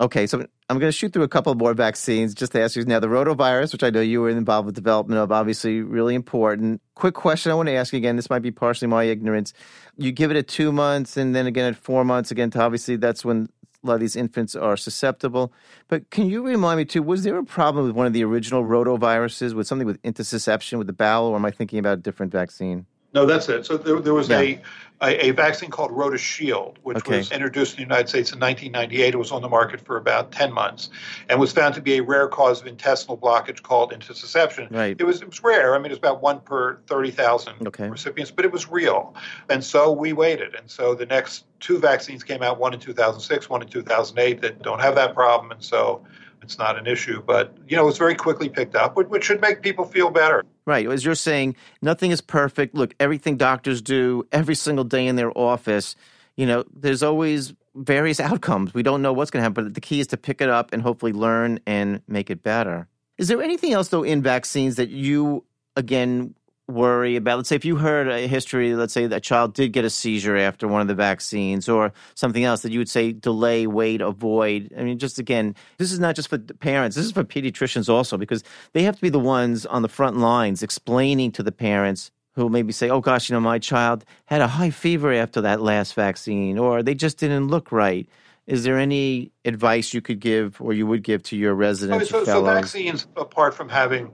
[0.00, 2.84] Okay, so I'm going to shoot through a couple more vaccines just to ask you.
[2.84, 6.82] Now, the rotavirus, which I know you were involved with development of, obviously really important.
[6.96, 8.16] Quick question I want to ask you again.
[8.16, 9.52] This might be partially my ignorance.
[9.96, 12.32] You give it at two months and then again at four months.
[12.32, 13.48] Again, obviously that's when
[13.84, 15.52] a lot of these infants are susceptible.
[15.86, 17.02] But can you remind me too?
[17.04, 20.88] Was there a problem with one of the original rotaviruses with something with intussusception with
[20.88, 22.86] the bowel, or am I thinking about a different vaccine?
[23.14, 23.64] No, that's it.
[23.64, 24.40] So there, there was yeah.
[24.40, 24.62] a,
[25.00, 27.18] a, a vaccine called RotaShield, which okay.
[27.18, 29.14] was introduced in the United States in 1998.
[29.14, 30.90] It was on the market for about 10 months,
[31.28, 34.70] and was found to be a rare cause of intestinal blockage called intussusception.
[34.72, 34.96] Right.
[34.98, 35.76] It was it was rare.
[35.76, 37.88] I mean, it was about one per 30,000 okay.
[37.88, 39.14] recipients, but it was real,
[39.48, 40.56] and so we waited.
[40.56, 44.60] And so the next two vaccines came out, one in 2006, one in 2008, that
[44.62, 46.04] don't have that problem, and so
[46.44, 47.22] it's not an issue.
[47.22, 50.44] But you know, it's very quickly picked up, which should make people feel better.
[50.66, 50.86] Right.
[50.86, 52.74] As you're saying, nothing is perfect.
[52.74, 55.96] Look, everything doctors do every single day in their office,
[56.36, 58.72] you know, there's always various outcomes.
[58.72, 60.72] We don't know what's going to happen, but the key is to pick it up
[60.72, 62.88] and hopefully learn and make it better.
[63.18, 65.44] Is there anything else, though, in vaccines that you,
[65.76, 66.34] again,
[66.66, 69.84] worry about let's say if you heard a history let's say that child did get
[69.84, 73.66] a seizure after one of the vaccines or something else that you would say delay
[73.66, 74.72] wait avoid.
[74.78, 76.96] I mean just again this is not just for parents.
[76.96, 80.16] This is for pediatricians also because they have to be the ones on the front
[80.16, 84.40] lines explaining to the parents who maybe say oh gosh you know my child had
[84.40, 88.08] a high fever after that last vaccine or they just didn't look right.
[88.46, 92.24] Is there any advice you could give or you would give to your residents so,
[92.24, 94.12] so vaccines apart from having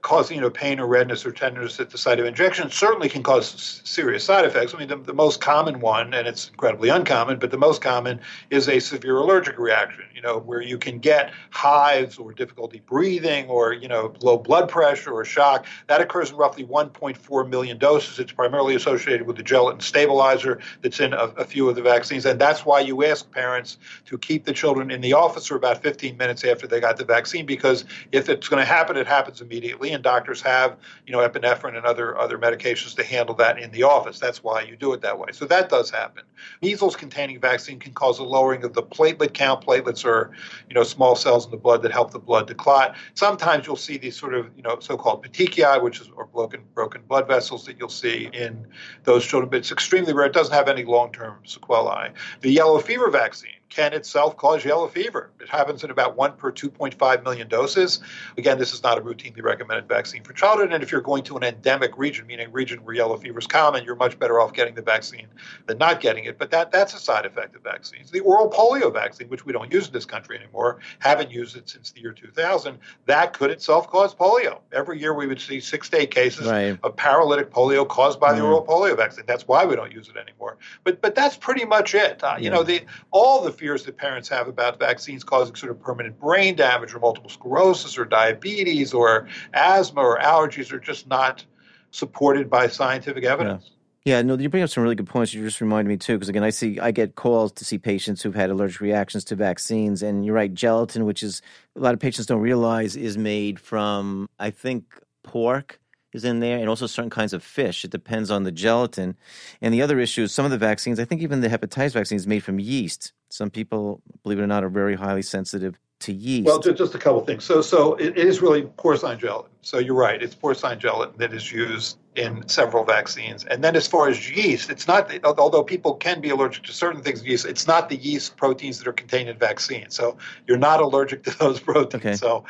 [0.00, 3.22] causing you know, pain or redness or tenderness at the site of injection certainly can
[3.22, 4.74] cause serious side effects.
[4.74, 8.20] I mean, the, the, most common one, and it's incredibly uncommon, but the most common
[8.50, 13.48] is a severe allergic reaction, you know, where you can get hives or difficulty breathing
[13.48, 15.66] or, you know, low blood pressure or shock.
[15.88, 18.18] That occurs in roughly 1.4 million doses.
[18.18, 22.26] It's primarily associated with the gelatin stabilizer that's in a, a few of the vaccines.
[22.26, 25.82] And that's why you ask parents to keep the children in the office for about
[25.82, 29.40] 15 minutes after they got the vaccine, because if it's going to happen, it happens
[29.40, 33.70] immediately and doctors have, you know, epinephrine and other other medications to handle that in
[33.70, 34.18] the office.
[34.18, 35.28] That's why you do it that way.
[35.32, 36.24] So that does happen.
[36.60, 39.64] Measles-containing vaccine can cause a lowering of the platelet count.
[39.64, 40.32] Platelets or,
[40.68, 42.96] you know, small cells in the blood that help the blood to clot.
[43.14, 47.02] Sometimes you'll see these sort of, you know, so-called petechiae, which is or broken broken
[47.08, 48.66] blood vessels that you'll see in
[49.04, 50.26] those children, but it's extremely rare.
[50.26, 52.12] It doesn't have any long-term sequelae.
[52.40, 55.30] The yellow fever vaccine can itself cause yellow fever.
[55.40, 58.00] It happens in about one per 2.5 million doses.
[58.36, 60.72] Again, this is not a routinely recommended vaccine for childhood.
[60.72, 63.46] And if you're going to an endemic region, meaning a region where yellow fever is
[63.46, 65.26] common, you're much better off getting the vaccine
[65.66, 66.38] than not getting it.
[66.38, 68.10] But that, that's a side effect of vaccines.
[68.10, 71.68] The oral polio vaccine, which we don't use in this country anymore, haven't used it
[71.68, 74.60] since the year 2000, that could itself cause polio.
[74.72, 76.78] Every year we would see six to eight cases right.
[76.82, 78.36] of paralytic polio caused by mm.
[78.36, 79.24] the oral polio vaccine.
[79.26, 80.58] That's why we don't use it anymore.
[80.84, 82.22] But but that's pretty much it.
[82.22, 85.80] Uh, you know, the all the fears that parents have about vaccines causing sort of
[85.80, 91.44] permanent brain damage or multiple sclerosis or diabetes or asthma or allergies are just not
[91.92, 93.64] supported by scientific evidence.
[93.64, 93.76] Yeah.
[94.04, 95.32] Yeah, no, you bring up some really good points.
[95.32, 98.20] You just reminded me too, because again, I see, I get calls to see patients
[98.20, 101.40] who've had allergic reactions to vaccines, and you're right, gelatin, which is
[101.76, 105.78] a lot of patients don't realize is made from, I think, pork
[106.12, 107.84] is in there and also certain kinds of fish.
[107.84, 109.16] It depends on the gelatin.
[109.60, 112.16] And the other issue is some of the vaccines, I think even the hepatitis vaccine
[112.16, 113.12] is made from yeast.
[113.30, 116.46] Some people, believe it or not, are very highly sensitive to yeast.
[116.46, 117.44] Well, just a couple things.
[117.44, 119.50] So, so it, is really porcine gelatin.
[119.62, 120.22] So you're right.
[120.22, 123.44] It's porcine gelatin that is used in several vaccines.
[123.44, 127.02] And then as far as yeast, it's not, although people can be allergic to certain
[127.02, 129.94] things of yeast, it's not the yeast proteins that are contained in vaccines.
[129.94, 132.04] So you're not allergic to those proteins.
[132.04, 132.16] Okay.
[132.16, 132.44] So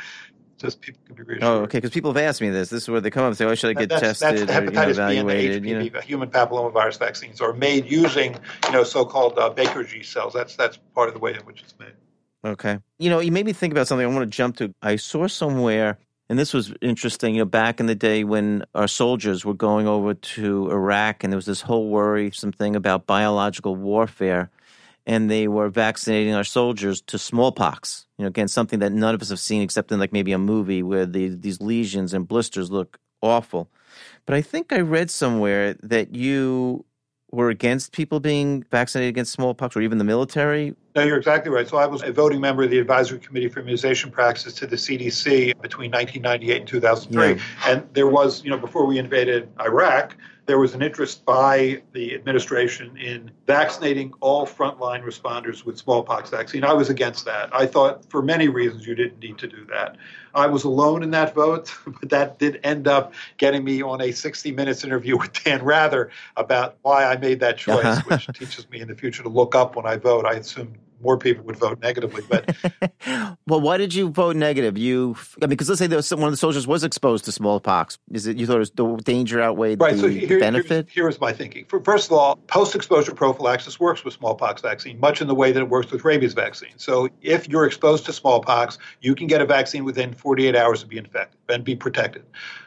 [0.63, 1.43] just people can be reassured.
[1.43, 1.77] Oh, okay.
[1.77, 2.69] Because people have asked me this.
[2.69, 4.51] This is where they come up and say, "Oh, should I get that's, tested that's
[4.51, 6.01] hepatitis or you know, evaluated?" B and the HPV, you know?
[6.01, 10.33] human papillomavirus vaccines, are made using you know so-called uh, baker's yeast cells.
[10.33, 11.93] That's that's part of the way in which it's made.
[12.45, 12.79] Okay.
[12.99, 14.05] You know, you made me think about something.
[14.05, 14.73] I want to jump to.
[14.81, 15.97] I saw somewhere,
[16.29, 17.35] and this was interesting.
[17.35, 21.31] You know, back in the day when our soldiers were going over to Iraq, and
[21.31, 24.49] there was this whole worrisome thing about biological warfare
[25.05, 28.05] and they were vaccinating our soldiers to smallpox.
[28.17, 30.37] You know, again, something that none of us have seen except in like maybe a
[30.37, 33.69] movie where the, these lesions and blisters look awful.
[34.25, 36.85] But I think I read somewhere that you
[37.33, 40.75] were against people being vaccinated against smallpox or even the military?
[40.95, 41.67] No, you're exactly right.
[41.67, 44.75] So I was a voting member of the Advisory Committee for Immunization Practices to the
[44.75, 47.27] CDC between 1998 and 2003.
[47.27, 47.41] Yeah.
[47.65, 50.15] And there was, you know, before we invaded Iraq,
[50.45, 56.63] there was an interest by the administration in vaccinating all frontline responders with smallpox vaccine.
[56.63, 57.49] I was against that.
[57.51, 59.97] I thought for many reasons you didn't need to do that.
[60.35, 64.11] I was alone in that vote, but that did end up getting me on a
[64.11, 68.01] 60 Minutes interview with Dan Rather about why I made that choice, uh-huh.
[68.07, 70.25] which teaches me in the future to look up when I vote.
[70.25, 72.23] I assume more people would vote negatively.
[72.29, 72.55] But
[73.47, 74.77] well, why did you vote negative?
[74.77, 77.25] You, I mean, because let's say there was some, one of the soldiers was exposed
[77.25, 77.99] to smallpox.
[78.11, 80.89] Is it you thought it was the danger outweighed right, the, so here, benefit?
[80.89, 81.65] Here is my thinking.
[81.65, 85.69] First of all, post-exposure prophylaxis works with smallpox vaccine, much in the way that it
[85.69, 86.73] works with rabies vaccine.
[86.77, 90.89] So if you're exposed to smallpox, you can get a vaccine within 48 hours and
[90.89, 92.23] be infected and be protected.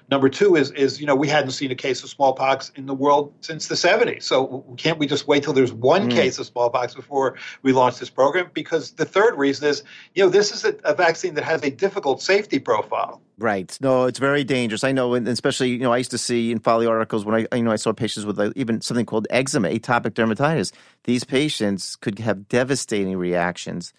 [0.09, 2.95] Number two is, is you know, we hadn't seen a case of smallpox in the
[2.95, 4.23] world since the 70s.
[4.23, 6.13] So can't we just wait till there's one mm.
[6.13, 8.51] case of smallpox before we launch this program?
[8.55, 9.83] Because the third reason is,
[10.15, 13.21] you know, this is a, a vaccine that has a difficult safety profile.
[13.39, 13.77] Right.
[13.81, 14.85] No, it's very dangerous.
[14.85, 17.57] I know, and especially, you know, I used to see in follow articles when I,
[17.57, 20.73] you know, I saw patients with like even something called eczema, atopic dermatitis.
[21.05, 23.93] These patients could have devastating reactions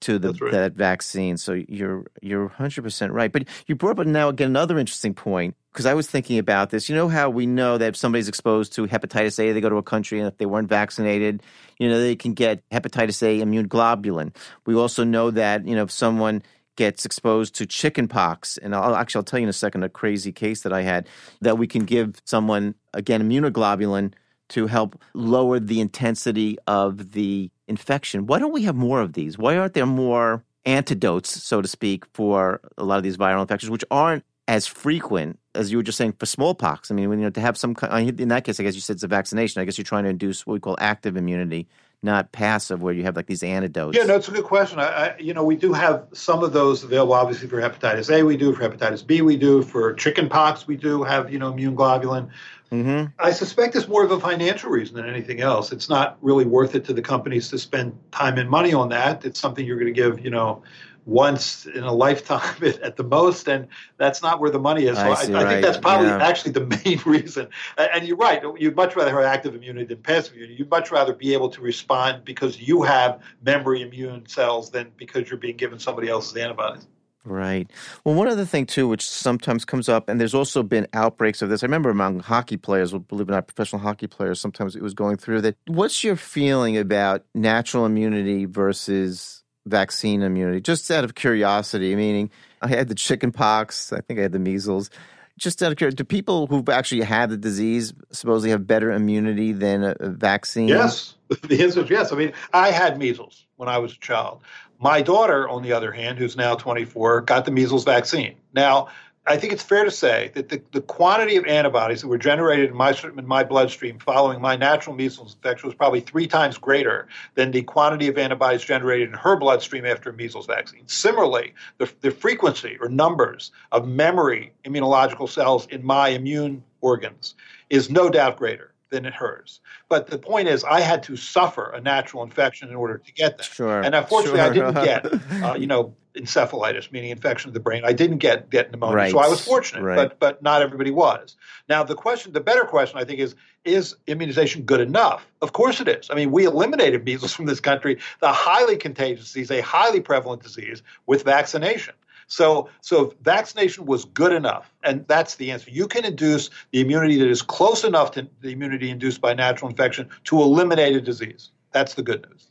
[0.00, 0.52] to the, right.
[0.52, 1.36] that vaccine.
[1.36, 3.32] So you're you're 100% right.
[3.32, 6.88] But you brought up now again another interesting point because I was thinking about this.
[6.88, 9.76] You know how we know that if somebody's exposed to hepatitis A, they go to
[9.76, 11.42] a country and if they weren't vaccinated,
[11.78, 14.34] you know, they can get hepatitis A immune globulin.
[14.66, 16.42] We also know that, you know, if someone
[16.76, 20.30] gets exposed to chickenpox, and I'll actually I'll tell you in a second a crazy
[20.30, 21.08] case that I had
[21.40, 24.12] that we can give someone again immunoglobulin
[24.48, 28.26] to help lower the intensity of the infection.
[28.26, 29.38] Why don't we have more of these?
[29.38, 33.70] Why aren't there more antidotes, so to speak, for a lot of these viral infections,
[33.70, 36.90] which aren't as frequent as you were just saying for smallpox?
[36.90, 38.96] I mean, when you know to have some in that case, I guess you said
[38.96, 39.60] it's a vaccination.
[39.60, 41.68] I guess you're trying to induce what we call active immunity,
[42.02, 43.96] not passive, where you have like these antidotes.
[43.96, 44.78] Yeah, no, it's a good question.
[44.78, 47.12] I, I, you know, we do have some of those available.
[47.12, 48.54] Obviously, for hepatitis A, we do.
[48.54, 49.62] For hepatitis B, we do.
[49.62, 52.30] For chickenpox, we do have you know immune globulin.
[52.70, 53.06] Mm-hmm.
[53.18, 55.72] I suspect it's more of a financial reason than anything else.
[55.72, 59.24] It's not really worth it to the companies to spend time and money on that.
[59.24, 60.62] It's something you're going to give, you know,
[61.08, 64.98] once in a lifetime at, the most, and that's not where the money is.
[64.98, 65.48] So I, I, I right.
[65.48, 66.26] think that's probably yeah.
[66.26, 67.48] actually the main reason.
[67.78, 68.42] And you're right.
[68.58, 70.56] You'd much rather have active immunity than passive immunity.
[70.58, 75.30] You'd much rather be able to respond because you have memory immune cells than because
[75.30, 76.86] you're being given somebody else's antibodies.
[77.24, 77.70] Right.
[78.04, 81.50] Well, one other thing too, which sometimes comes up, and there's also been outbreaks of
[81.50, 81.62] this.
[81.62, 84.94] I remember among hockey players, believe it or not, professional hockey players, sometimes it was
[84.94, 85.56] going through that.
[85.66, 92.30] What's your feeling about natural immunity versus vaccine immunity, just out of curiosity, meaning
[92.62, 94.90] I had the chicken pox, I think I had the measles.
[95.38, 99.52] Just out of curiosity, do people who've actually had the disease supposedly have better immunity
[99.52, 100.68] than a, vaccine?
[100.68, 101.14] Yes.
[101.42, 102.10] The answer is yes.
[102.10, 104.40] I mean, I had measles when I was a child.
[104.80, 108.36] My daughter, on the other hand, who's now 24, got the measles vaccine.
[108.54, 108.88] Now,
[109.28, 112.70] I think it's fair to say that the, the quantity of antibodies that were generated
[112.70, 117.08] in my, in my bloodstream following my natural measles infection was probably three times greater
[117.34, 120.86] than the quantity of antibodies generated in her bloodstream after a measles vaccine.
[120.86, 127.34] Similarly, the, the frequency or numbers of memory immunological cells in my immune organs
[127.68, 129.60] is no doubt greater than in hers.
[129.88, 133.38] But the point is, I had to suffer a natural infection in order to get
[133.38, 133.44] that.
[133.44, 133.80] Sure.
[133.80, 134.50] And unfortunately, sure.
[134.50, 137.82] I didn't get, uh, you know, encephalitis, meaning infection of the brain.
[137.84, 139.10] I didn't get get pneumonia, right.
[139.10, 139.82] so I was fortunate.
[139.82, 139.96] Right.
[139.96, 141.36] But but not everybody was.
[141.68, 143.34] Now the question, the better question, I think, is
[143.64, 145.26] is immunization good enough?
[145.40, 146.10] Of course it is.
[146.10, 150.42] I mean, we eliminated measles from this country, the highly contagious disease, a highly prevalent
[150.42, 151.94] disease, with vaccination.
[152.28, 155.70] So, so vaccination was good enough, and that's the answer.
[155.70, 159.70] You can induce the immunity that is close enough to the immunity induced by natural
[159.70, 161.50] infection to eliminate a disease.
[161.72, 162.50] That's the good news.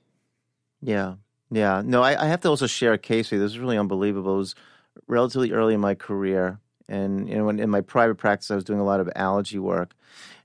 [0.81, 1.15] Yeah,
[1.51, 1.83] yeah.
[1.85, 3.39] No, I, I have to also share a case you.
[3.39, 4.35] This is really unbelievable.
[4.35, 4.55] It was
[5.07, 6.59] relatively early in my career,
[6.89, 9.93] and you know, in my private practice, I was doing a lot of allergy work,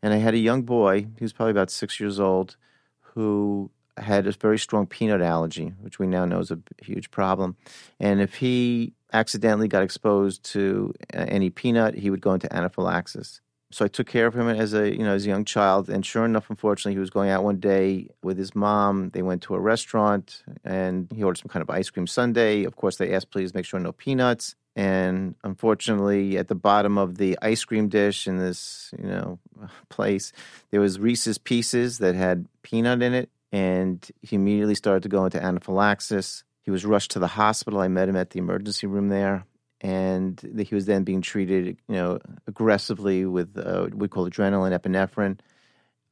[0.03, 1.07] and I had a young boy.
[1.17, 2.57] He was probably about six years old,
[3.01, 7.57] who had a very strong peanut allergy, which we now know is a huge problem.
[7.99, 13.41] And if he accidentally got exposed to uh, any peanut, he would go into anaphylaxis.
[13.73, 16.05] So I took care of him as a you know as a young child, and
[16.05, 19.09] sure enough, unfortunately, he was going out one day with his mom.
[19.11, 22.65] They went to a restaurant, and he ordered some kind of ice cream sundae.
[22.65, 27.17] Of course, they asked, "Please make sure no peanuts." And unfortunately, at the bottom of
[27.17, 29.39] the ice cream dish in this you know
[29.89, 30.33] place,
[30.71, 35.25] there was Reese's Pieces that had peanut in it, and he immediately started to go
[35.25, 36.45] into anaphylaxis.
[36.63, 37.81] He was rushed to the hospital.
[37.81, 39.45] I met him at the emergency room there,
[39.81, 44.79] and he was then being treated, you know, aggressively with uh, what we call adrenaline,
[44.79, 45.39] epinephrine.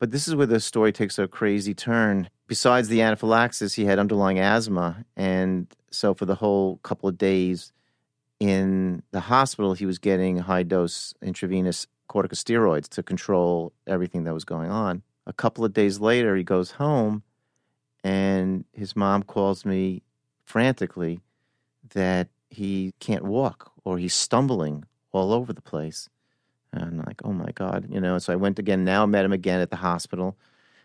[0.00, 2.30] But this is where the story takes a crazy turn.
[2.48, 7.72] Besides the anaphylaxis, he had underlying asthma, and so for the whole couple of days
[8.40, 14.44] in the hospital, he was getting high dose intravenous corticosteroids to control everything that was
[14.44, 15.02] going on.
[15.26, 17.22] A couple of days later, he goes home,
[18.02, 20.02] and his mom calls me
[20.50, 21.20] frantically
[21.94, 26.08] that he can't walk or he's stumbling all over the place.
[26.72, 28.18] And I'm like, oh my God, you know.
[28.18, 30.36] So I went again, now met him again at the hospital,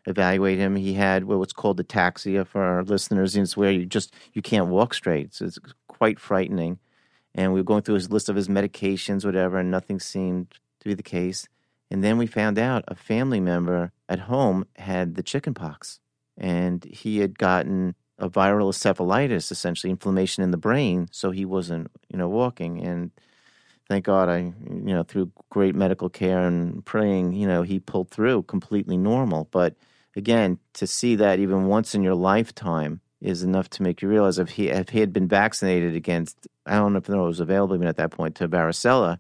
[0.06, 0.76] evaluate him.
[0.76, 3.36] He had what's called ataxia for our listeners.
[3.36, 5.34] It's where you just, you can't walk straight.
[5.34, 5.58] So it's
[5.88, 6.78] quite frightening.
[7.34, 10.86] And we were going through his list of his medications, whatever, and nothing seemed to
[10.86, 11.48] be the case.
[11.90, 16.00] And then we found out a family member at home had the chickenpox
[16.38, 21.08] and he had gotten a viral encephalitis, essentially inflammation in the brain.
[21.12, 22.82] So he wasn't, you know, walking.
[22.86, 23.12] And
[23.90, 24.54] thank God, I, you
[24.94, 29.48] know, through great medical care and praying, you know, he pulled through completely normal.
[29.52, 29.76] But
[30.16, 34.40] again, to see that even once in your lifetime is enough to make you realize
[34.40, 37.76] if he if he had been vaccinated against, I don't know if it was available
[37.76, 39.20] even at that point to varicella,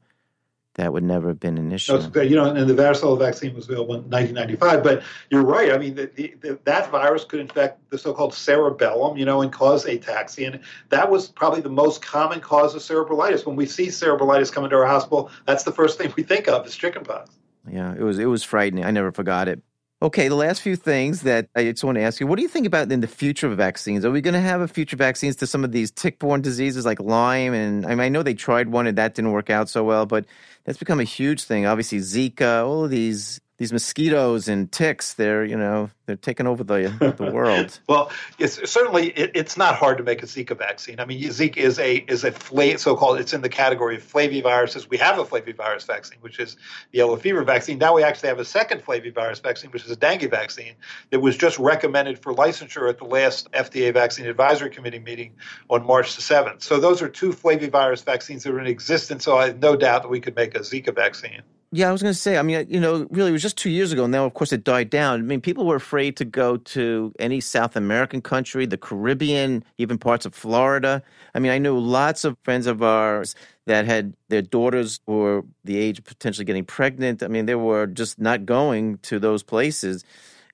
[0.76, 1.97] that would never have been an issue.
[2.13, 4.84] No, you know, and the varicella vaccine was available in 1995.
[4.84, 5.71] But you're right.
[5.71, 9.86] I mean, the, the, that virus could infect the so-called cerebellum, you know, and cause
[9.86, 10.53] ataxia.
[10.53, 10.59] And
[10.89, 13.45] that was probably the most common cause of cerebellitis.
[13.45, 16.65] When we see cerebellitis come into our hospital, that's the first thing we think of
[16.67, 17.32] is chickenpox.
[17.67, 18.86] Yeah, it was it was frightening.
[18.86, 19.61] I never forgot it.
[20.06, 22.47] Okay, the last few things that I just want to ask you: What do you
[22.47, 24.06] think about in the future of vaccines?
[24.06, 26.99] Are we going to have a future vaccines to some of these tick-borne diseases like
[26.99, 27.56] Lyme?
[27.56, 30.06] And I mean, I know they tried one and that didn't work out so well,
[30.06, 30.28] but
[30.64, 31.66] that's become a huge thing.
[31.66, 36.64] Obviously, Zika, all of these these mosquitoes and ticks, they're you know they're taking over
[36.64, 37.80] the the world.
[37.88, 40.99] well, it's certainly it, it's not hard to make a Zika vaccine.
[40.99, 44.89] I mean, Zika is a is a fla- so-called it's in the category of flaviviruses.
[44.89, 46.56] We have a flavivirus vaccine, which is
[46.91, 47.78] the yellow fever vaccine.
[47.78, 50.74] Now we actually have a second flavivirus vaccine, which is a dengue vaccine
[51.12, 55.34] that was just recommended for licensure at the last FDA Vaccine Advisory Committee meeting
[55.70, 56.62] on March the seventh.
[56.62, 59.24] So those are two flavivirus vaccines that are in existence.
[59.24, 61.41] So I have no doubt that we could make a Zika vaccine.
[61.72, 63.70] Yeah, I was going to say, I mean, you know, really, it was just two
[63.70, 64.07] years ago.
[64.07, 65.20] Now, of course, it died down.
[65.20, 69.97] I mean, people were afraid to go to any South American country, the Caribbean, even
[69.97, 71.03] parts of Florida.
[71.34, 73.36] I mean, I knew lots of friends of ours
[73.66, 77.24] that had their daughters were the age of potentially getting pregnant.
[77.24, 80.05] I mean, they were just not going to those places.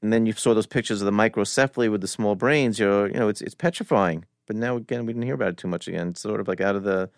[0.01, 2.79] And then you saw those pictures of the microcephaly with the small brains.
[2.79, 4.25] You're, you know, it's it's petrifying.
[4.47, 6.09] But now again, we didn't hear about it too much again.
[6.09, 7.09] It's sort of like out of the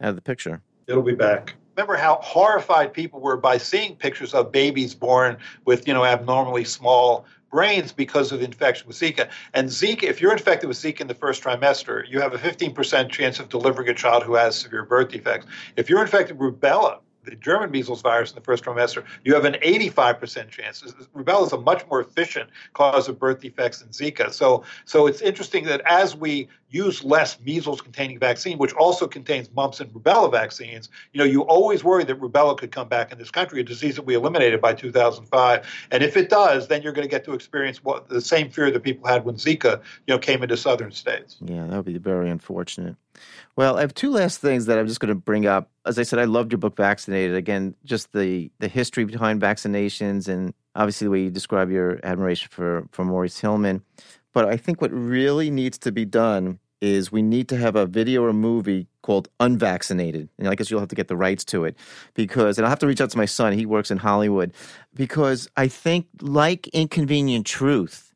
[0.00, 0.60] out of the picture.
[0.86, 5.86] It'll be back remember how horrified people were by seeing pictures of babies born with
[5.86, 9.28] you know abnormally small brains because of infection with Zika.
[9.54, 13.10] And Zika, if you're infected with Zika in the first trimester, you have a 15%
[13.10, 15.46] chance of delivering a child who has severe birth defects.
[15.76, 19.44] If you're infected with rubella, the German measles virus in the first trimester, you have
[19.44, 20.82] an 85% chance.
[21.14, 24.32] Rubella is a much more efficient cause of birth defects than Zika.
[24.32, 29.50] So, so it's interesting that as we use less measles containing vaccine, which also contains
[29.54, 33.18] mumps and rubella vaccines, you know, you always worry that rubella could come back in
[33.18, 35.66] this country, a disease that we eliminated by 2005.
[35.90, 38.70] And if it does, then you're going to get to experience what the same fear
[38.70, 41.36] that people had when Zika, you know, came into southern states.
[41.40, 42.96] Yeah, that would be very unfortunate.
[43.56, 45.68] Well, I have two last things that I'm just going to bring up.
[45.84, 47.34] As I said, I loved your book, Vaccinated.
[47.34, 52.48] Again, just the the history behind vaccinations and obviously the way you describe your admiration
[52.50, 53.82] for, for Maurice Hilleman.
[54.32, 57.86] But I think what really needs to be done is we need to have a
[57.86, 60.28] video or movie called Unvaccinated.
[60.38, 61.76] And I guess you'll have to get the rights to it
[62.14, 63.52] because, and I'll have to reach out to my son.
[63.52, 64.52] He works in Hollywood
[64.94, 68.14] because I think, like Inconvenient Truth,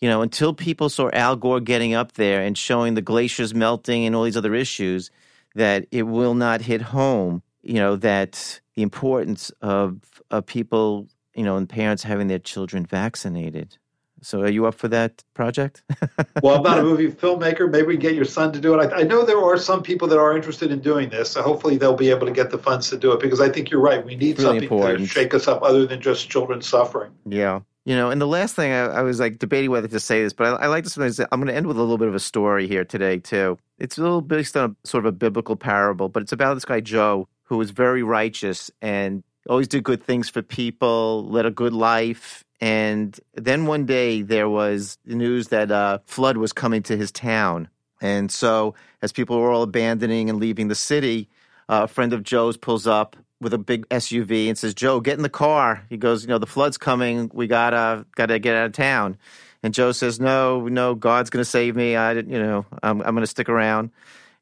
[0.00, 4.04] you know, until people saw Al Gore getting up there and showing the glaciers melting
[4.04, 5.10] and all these other issues,
[5.54, 10.00] that it will not hit home, you know, that the importance of,
[10.30, 13.76] of people, you know, and parents having their children vaccinated.
[14.22, 15.82] So, are you up for that project?
[16.42, 17.70] well, I'm not a movie filmmaker.
[17.70, 18.92] Maybe we get your son to do it.
[18.92, 21.30] I, I, know there are some people that are interested in doing this.
[21.30, 23.70] So, hopefully, they'll be able to get the funds to do it because I think
[23.70, 24.04] you're right.
[24.04, 25.00] We need really something important.
[25.00, 27.12] to shake us up other than just children suffering.
[27.26, 27.60] Yeah.
[27.84, 30.32] You know, and the last thing I, I was like debating whether to say this,
[30.32, 32.14] but I, I like to sometimes I'm going to end with a little bit of
[32.14, 33.58] a story here today too.
[33.78, 36.64] It's a little based on a, sort of a biblical parable, but it's about this
[36.64, 41.50] guy Joe who was very righteous and always did good things for people, led a
[41.50, 46.80] good life, and then one day there was news that a uh, flood was coming
[46.84, 47.68] to his town,
[48.00, 51.28] and so as people were all abandoning and leaving the city,
[51.68, 55.16] uh, a friend of Joe's pulls up with a big SUV and says, "Joe, get
[55.16, 57.32] in the car." He goes, "You know, the flood's coming.
[57.34, 59.16] We gotta gotta get out of town."
[59.64, 61.96] And Joe says, "No, no, God's gonna save me.
[61.96, 63.90] I, you know, I'm I'm gonna stick around."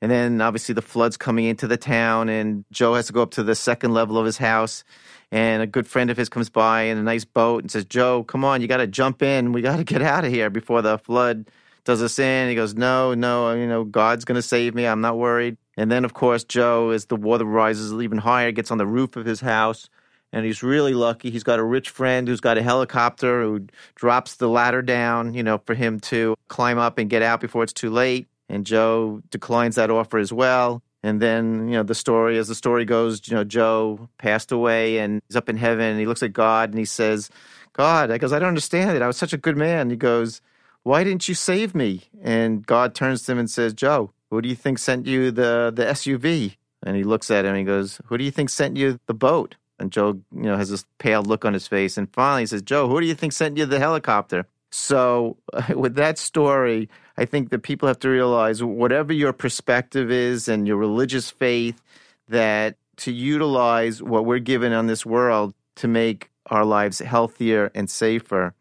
[0.02, 3.30] And then obviously the flood's coming into the town, and Joe has to go up
[3.32, 4.84] to the second level of his house.
[5.32, 8.24] And a good friend of his comes by in a nice boat and says, "Joe,
[8.24, 9.52] come on, you got to jump in.
[9.52, 11.48] We got to get out of here before the flood
[11.84, 14.86] does us in." He goes, "No, no, you know, God's gonna save me.
[14.86, 18.70] I'm not worried." And then, of course, Joe, as the water rises even higher, gets
[18.70, 19.88] on the roof of his house.
[20.32, 21.30] And he's really lucky.
[21.30, 23.66] He's got a rich friend who's got a helicopter who
[23.96, 27.64] drops the ladder down, you know, for him to climb up and get out before
[27.64, 28.28] it's too late.
[28.48, 30.82] And Joe declines that offer as well.
[31.02, 34.98] And then, you know, the story, as the story goes, you know, Joe passed away
[34.98, 37.30] and he's up in heaven and he looks at God and he says,
[37.72, 39.02] God, I goes, I don't understand it.
[39.02, 39.90] I was such a good man.
[39.90, 40.42] He goes,
[40.82, 42.02] Why didn't you save me?
[42.22, 45.72] And God turns to him and says, Joe, who do you think sent you the,
[45.74, 46.56] the SUV?
[46.82, 49.14] And he looks at him and he goes, Who do you think sent you the
[49.14, 49.56] boat?
[49.78, 51.96] And Joe, you know, has this pale look on his face.
[51.96, 54.46] And finally he says, Joe, who do you think sent you the helicopter?
[54.70, 55.36] So,
[55.74, 60.66] with that story, I think that people have to realize whatever your perspective is and
[60.66, 61.80] your religious faith,
[62.28, 67.90] that to utilize what we're given on this world to make our lives healthier and
[67.90, 68.54] safer.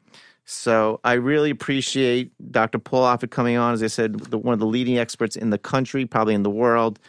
[0.46, 2.80] So I really appreciate Dr.
[2.80, 5.58] Paul Offit coming on, as I said, the, one of the leading experts in the
[5.58, 7.00] country, probably in the world,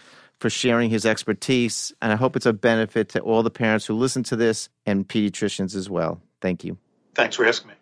[0.41, 1.93] for sharing his expertise.
[2.03, 5.09] And I hope it's a benefit to all the parents who listen to this and
[5.09, 6.21] pediatricians as well.
[6.43, 6.77] Thank you.
[7.15, 7.75] Thanks for asking me.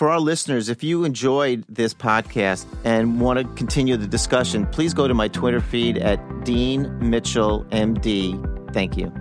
[0.00, 4.94] For our listeners, if you enjoyed this podcast and want to continue the discussion, please
[4.94, 8.32] go to my Twitter feed at Dean Mitchell MD.
[8.72, 9.12] Thank you.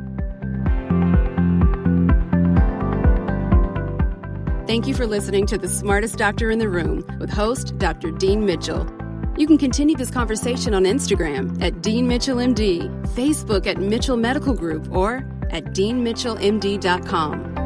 [4.67, 8.11] Thank you for listening to The Smartest Doctor in the Room with host Dr.
[8.11, 8.89] Dean Mitchell.
[9.37, 14.53] You can continue this conversation on Instagram at Dean Mitchell MD, Facebook at Mitchell Medical
[14.53, 17.58] Group, or at deanmitchellmd.com.